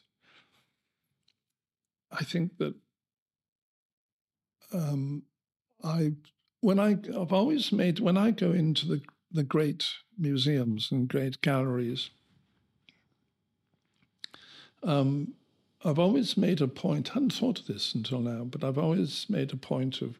[2.11, 2.75] I think that
[4.73, 5.23] um,
[5.83, 6.13] I
[6.61, 9.01] when I I've always made when I go into the
[9.31, 9.87] the great
[10.19, 12.11] museums and great galleries.
[14.83, 15.35] Um,
[15.85, 19.27] I've always made a point, I hadn't thought of this until now, but I've always
[19.29, 20.19] made a point of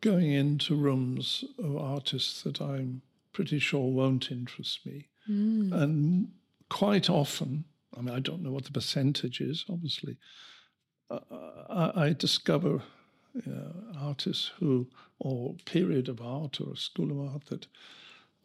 [0.00, 3.02] going into rooms of artists that I'm
[3.32, 5.08] pretty sure won't interest me.
[5.28, 5.72] Mm.
[5.72, 6.28] And
[6.70, 7.64] quite often,
[7.96, 10.16] I mean, I don't know what the percentage is, obviously,
[11.10, 11.18] uh,
[11.68, 12.82] I, I discover
[13.46, 14.86] uh, artists who,
[15.18, 17.66] or period of art or a school of art that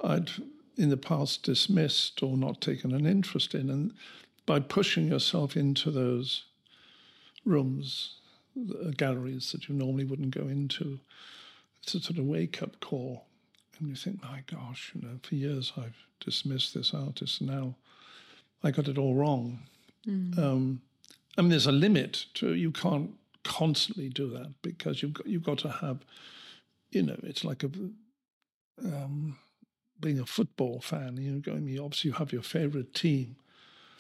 [0.04, 0.30] I'd
[0.78, 3.70] in the past dismissed or not taken an interest in.
[3.70, 3.94] And
[4.46, 6.44] by pushing yourself into those
[7.46, 8.16] rooms,
[8.56, 11.00] the galleries that you normally wouldn't go into,
[11.82, 13.26] it's a sort of wake up call.
[13.80, 17.42] And you think, my gosh, you know, for years I've dismissed this artist.
[17.42, 17.76] Now
[18.64, 19.60] I got it all wrong.
[20.08, 20.38] Mm.
[20.38, 20.82] Um,
[21.38, 23.12] I mean, there's a limit to you can't
[23.44, 26.00] constantly do that because you've got, you've got to have,
[26.92, 27.70] you know, it's like a
[28.84, 29.38] um,
[30.00, 31.18] being a football fan.
[31.18, 33.36] You know, going, you obviously you have your favorite team,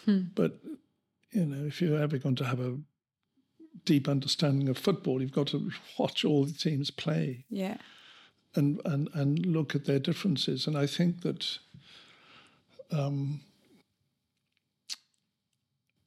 [0.05, 0.21] Hmm.
[0.35, 0.53] but
[1.31, 2.77] you know, if you're ever going to have a
[3.83, 7.45] deep understanding of football, you've got to watch all the teams play.
[7.49, 7.77] Yeah.
[8.55, 10.65] and and and look at their differences.
[10.67, 11.59] And I think that.
[12.91, 13.41] Um,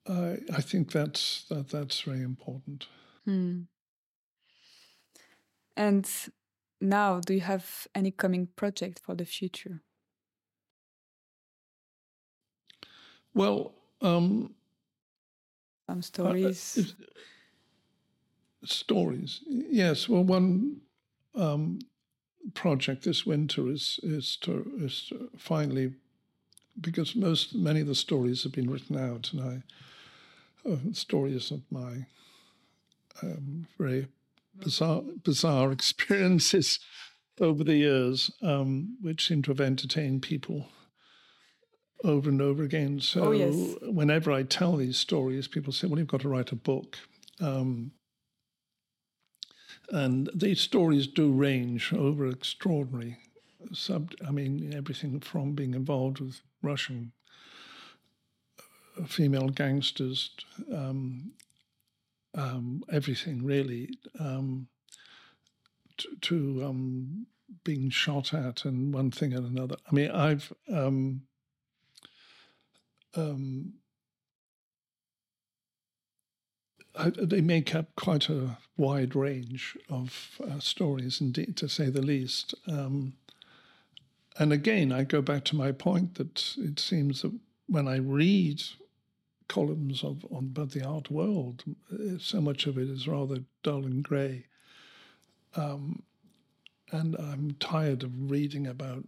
[0.08, 2.86] I, I think that's that that's very important.
[3.24, 3.62] Hmm.
[5.76, 6.10] And
[6.80, 9.82] now, do you have any coming project for the future?
[13.34, 14.54] Well, um,
[15.88, 16.78] some stories.
[16.78, 17.04] Uh,
[18.64, 20.08] stories, yes.
[20.08, 20.80] Well, one
[21.34, 21.80] um,
[22.54, 25.94] project this winter is is to is to finally
[26.80, 29.62] because most many of the stories have been written out, and I
[30.92, 32.06] stories of my
[33.22, 34.08] um, very
[34.56, 36.80] bizarre bizarre experiences
[37.40, 40.66] over the years, um, which seem to have entertained people
[42.04, 43.00] over and over again.
[43.00, 43.74] So oh, yes.
[43.82, 46.98] whenever I tell these stories, people say, "Well, you've got to write a book."
[47.40, 47.92] Um,
[49.90, 53.18] and these stories do range over extraordinary
[53.72, 54.12] sub.
[54.26, 57.17] I mean, everything from being involved with Russian uh,
[59.06, 60.30] female gangsters,
[60.74, 61.32] um,
[62.34, 64.68] um, everything really, um,
[66.20, 67.26] to, um,
[67.64, 69.76] being shot at and one thing and another.
[69.90, 71.22] I mean, I've um,
[73.16, 73.72] um,
[76.94, 82.02] I, they make up quite a wide range of uh, stories, indeed, to say the
[82.02, 82.54] least.
[84.38, 87.32] And again, I go back to my point that it seems that
[87.66, 88.62] when I read
[89.48, 93.84] columns of on about the art world, uh, so much of it is rather dull
[93.84, 94.46] and grey.
[95.56, 96.02] Um,
[96.90, 99.04] and I'm tired of reading about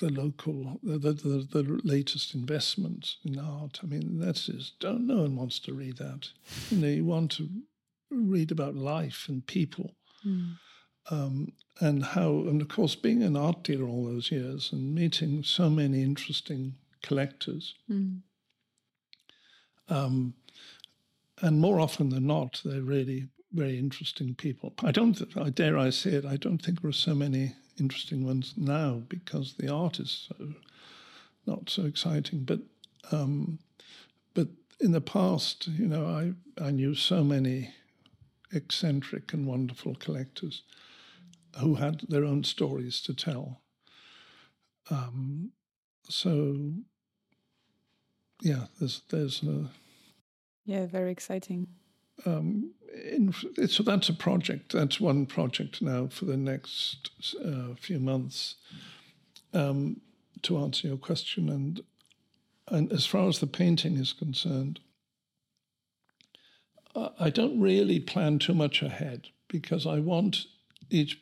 [0.00, 3.80] the local, the, the, the, the, latest investments in art.
[3.82, 6.28] I mean, that's just, don't, no one wants to read that.
[6.70, 7.48] You know, you want to
[8.10, 9.94] read about life and people.
[10.26, 10.56] Mm.
[11.10, 15.42] Um, and how, and of course, being an art dealer all those years and meeting
[15.42, 17.74] so many interesting collectors.
[17.90, 18.20] Mm.
[19.90, 20.34] Um,
[21.42, 24.72] and more often than not, they're really very interesting people.
[24.82, 28.24] I don't, I dare I say it, I don't think there are so many interesting
[28.24, 30.54] ones now because the art is so
[31.46, 32.44] not so exciting.
[32.44, 32.60] But
[33.10, 33.58] um,
[34.34, 36.32] but in the past, you know, I
[36.62, 37.74] I knew so many
[38.52, 40.62] eccentric and wonderful collectors
[41.58, 43.62] who had their own stories to tell.
[44.90, 45.52] Um,
[46.08, 46.72] so
[48.42, 49.70] yeah, there's there's a
[50.64, 51.68] yeah, very exciting.
[52.26, 53.32] Um, in,
[53.68, 54.72] so that's a project.
[54.72, 57.10] That's one project now for the next
[57.44, 58.56] uh, few months.
[59.52, 60.00] Um,
[60.42, 61.82] to answer your question, and
[62.68, 64.80] and as far as the painting is concerned,
[66.94, 70.46] I don't really plan too much ahead because I want
[70.88, 71.20] each,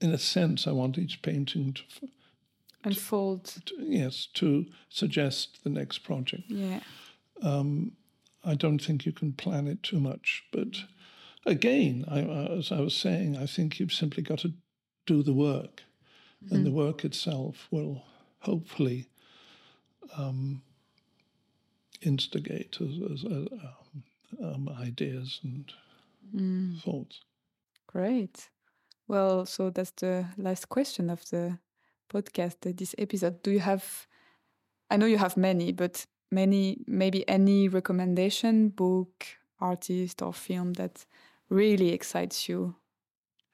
[0.00, 2.08] in a sense, I want each painting to
[2.84, 3.44] unfold.
[3.66, 6.44] To, yes, to suggest the next project.
[6.48, 6.80] Yeah.
[7.42, 7.92] Um,
[8.44, 10.84] I don't think you can plan it too much, but
[11.44, 14.54] again, I, as I was saying, I think you've simply got to
[15.06, 15.82] do the work,
[16.44, 16.54] mm-hmm.
[16.54, 18.02] and the work itself will
[18.40, 19.06] hopefully
[20.16, 20.62] um,
[22.00, 23.46] instigate as, as, uh,
[24.42, 25.72] um, ideas and
[26.34, 26.80] mm.
[26.82, 27.20] thoughts.
[27.86, 28.48] Great.
[29.08, 31.58] Well, so that's the last question of the
[32.08, 33.42] podcast, uh, this episode.
[33.42, 34.06] Do you have,
[34.88, 39.26] I know you have many, but many, maybe any recommendation, book,
[39.60, 41.04] artist, or film that
[41.48, 42.76] really excites you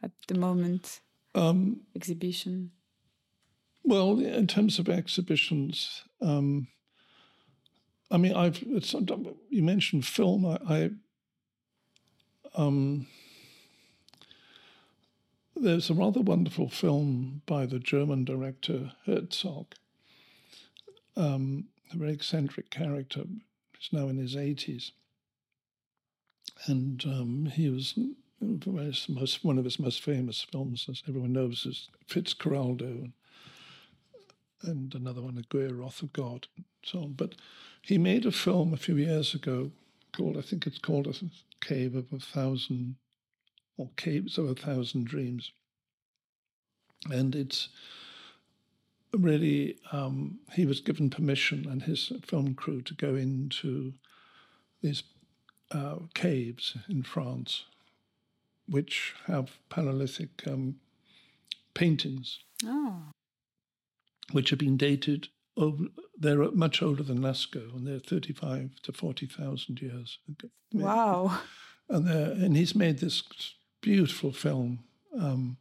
[0.03, 1.01] at the moment?
[1.35, 2.70] Um, Exhibition?
[3.85, 6.66] Well, in terms of exhibitions, um,
[8.11, 10.44] I mean, I've you mentioned film.
[10.44, 10.90] I, I
[12.57, 13.07] um,
[15.55, 19.74] there's a rather wonderful film by the German director Herzog,
[21.16, 23.25] um, a very eccentric character.
[23.79, 24.93] He's now in his 80s
[26.67, 27.99] and um, he was
[29.09, 33.13] most one of his most famous films, as everyone knows, is Fitzcarraldo,
[34.63, 37.13] and another one, Aguirre, Wrath of God, and so on.
[37.13, 37.35] But
[37.83, 39.71] he made a film a few years ago
[40.13, 41.15] called, I think it's called A
[41.65, 42.97] Cave of a Thousand,
[43.77, 45.53] or Caves of a Thousand Dreams.
[47.11, 47.69] And it's
[49.12, 53.95] really, um, he was given permission and his film crew to go into
[54.83, 55.03] these
[55.70, 57.65] uh, caves in France,
[58.69, 60.77] which have Paleolithic um,
[61.74, 63.03] paintings, oh.
[64.33, 65.28] which have been dated.
[65.57, 65.85] Over,
[66.19, 70.19] they're much older than Lascaux, and they're thirty-five to forty thousand years.
[70.28, 70.49] Ago.
[70.74, 71.41] Wow!
[71.89, 73.23] And and he's made this
[73.81, 74.81] beautiful film
[75.19, 75.57] um,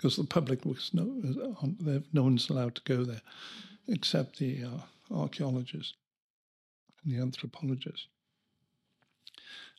[0.00, 1.22] because the public was no,
[2.14, 3.20] no one's allowed to go there
[3.86, 5.92] except the uh, archaeologists
[7.04, 8.06] and the anthropologists.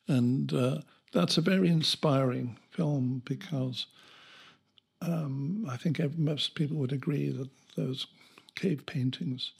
[0.08, 0.82] And uh,
[1.12, 3.88] that's a very inspiring film because
[5.02, 8.06] um, I think most people would agree that those
[8.54, 9.54] cave paintings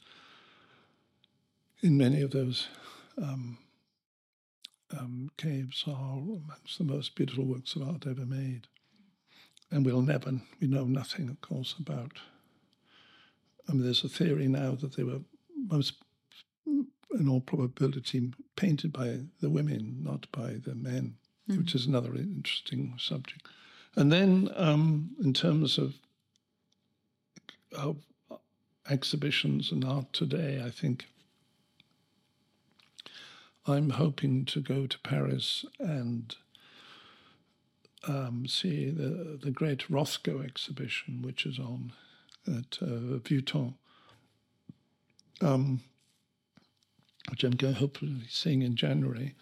[1.82, 2.68] in many of those
[3.20, 3.58] um,
[4.96, 8.68] um, caves are amongst the most beautiful works of art ever made.
[9.72, 12.18] And we'll never, we know nothing, of course, about.
[13.66, 15.20] I mean, there's a theory now that they were
[15.56, 15.94] most,
[16.66, 21.14] in all probability, painted by the women, not by the men,
[21.48, 21.56] mm.
[21.56, 23.48] which is another interesting subject.
[23.96, 25.94] And then, um, in terms of,
[27.74, 27.96] of
[28.90, 31.06] exhibitions and art today, I think
[33.66, 36.36] I'm hoping to go to Paris and
[38.08, 41.92] um, see the, the great Rothko exhibition, which is on
[42.46, 43.74] at uh, Vuitton,
[45.40, 45.80] um,
[47.30, 49.34] which I'm going hopefully seeing in January.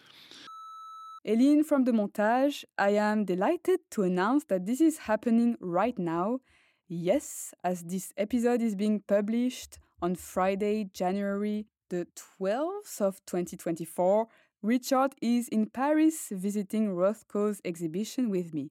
[1.25, 6.41] Eline from the montage, I am delighted to announce that this is happening right now.
[6.89, 12.07] Yes, as this episode is being published on Friday, January the
[12.41, 14.29] 12th of 2024,
[14.63, 18.71] Richard is in Paris visiting Rothko's exhibition with me.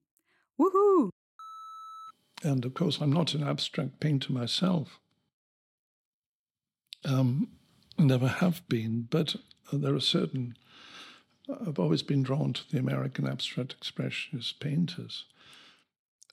[0.58, 1.10] Woohoo!
[2.42, 5.00] And of course, I'm not an abstract painter myself.
[7.04, 7.48] Um,
[7.98, 9.36] never have been, but
[9.72, 10.56] there are certain.
[11.66, 15.24] I've always been drawn to the American abstract expressionist painters.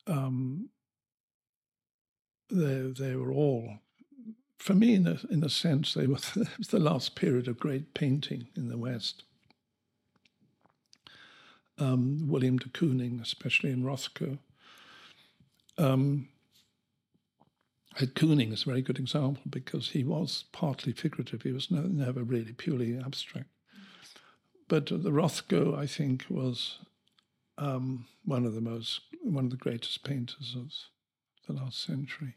[0.06, 0.70] Um,
[2.50, 3.80] they they were all
[4.58, 7.94] for me, in a, in a sense, they were the, the last period of great
[7.94, 9.24] painting in the West.
[11.80, 14.40] Um, William de Kooning, especially in Rothko.
[15.78, 16.30] Um,
[17.96, 21.42] Kooning is a very good example because he was partly figurative.
[21.42, 23.50] He was no, never really purely abstract.
[24.68, 26.80] But the Rothko, I think, was
[27.58, 30.72] um, one of the most, one of the greatest painters of
[31.48, 32.36] the last century.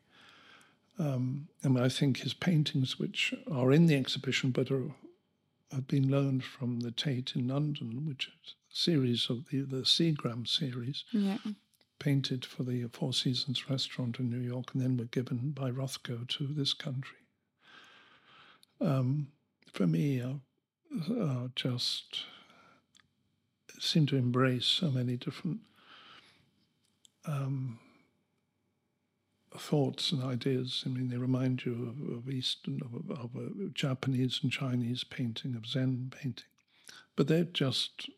[0.99, 4.95] Um, and I think his paintings, which are in the exhibition but are,
[5.71, 9.83] have been loaned from the Tate in London, which is a series of the, the
[9.83, 11.39] Seagram series, yeah.
[11.99, 16.27] painted for the Four Seasons restaurant in New York, and then were given by Rothko
[16.29, 17.19] to this country.
[18.81, 19.29] Um,
[19.73, 22.25] for me, uh, just
[23.79, 25.61] seem to embrace so many different
[27.27, 27.79] um,
[29.59, 30.85] thoughts and ideas.
[30.87, 35.57] I mean, they remind you of, of Eastern, of, of uh, Japanese and Chinese painting,
[35.57, 36.45] of Zen painting,
[37.17, 38.09] but they're just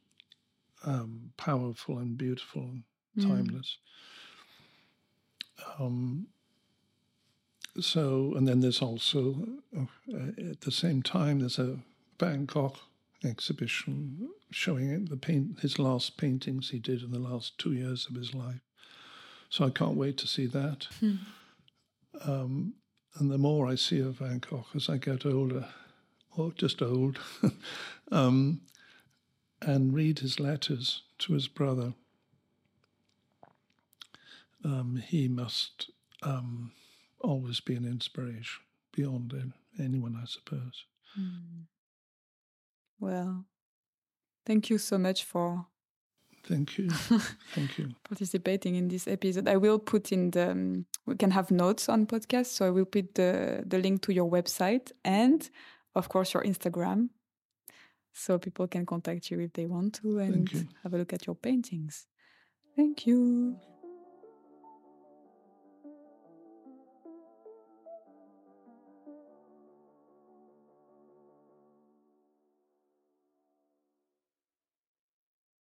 [0.84, 2.82] um, powerful and beautiful and
[3.16, 3.28] mm.
[3.28, 3.78] timeless.
[5.78, 6.26] Um,
[7.80, 9.46] so, and then there's also
[9.76, 9.86] uh,
[10.50, 11.78] at the same time there's a
[12.20, 12.74] Van Gogh
[13.24, 18.16] exhibition showing the paint his last paintings he did in the last two years of
[18.16, 18.60] his life.
[19.52, 20.88] So I can't wait to see that.
[20.98, 21.16] Hmm.
[22.24, 22.74] Um,
[23.16, 25.68] and the more I see of Van Gogh as I get older,
[26.34, 27.18] or just old,
[28.10, 28.62] um,
[29.60, 31.92] and read his letters to his brother,
[34.64, 35.90] um, he must
[36.22, 36.72] um,
[37.20, 40.86] always be an inspiration beyond anyone, I suppose.
[41.20, 41.64] Mm.
[42.98, 43.44] Well,
[44.46, 45.66] thank you so much for
[46.44, 46.90] Thank you.
[47.54, 47.90] Thank you.
[48.08, 49.48] participating in this episode.
[49.48, 52.46] I will put in the, um, we can have notes on podcast.
[52.46, 55.48] So I will put the, the link to your website and,
[55.94, 57.10] of course, your Instagram.
[58.12, 60.50] So people can contact you if they want to and
[60.82, 62.06] have a look at your paintings.
[62.76, 63.56] Thank you.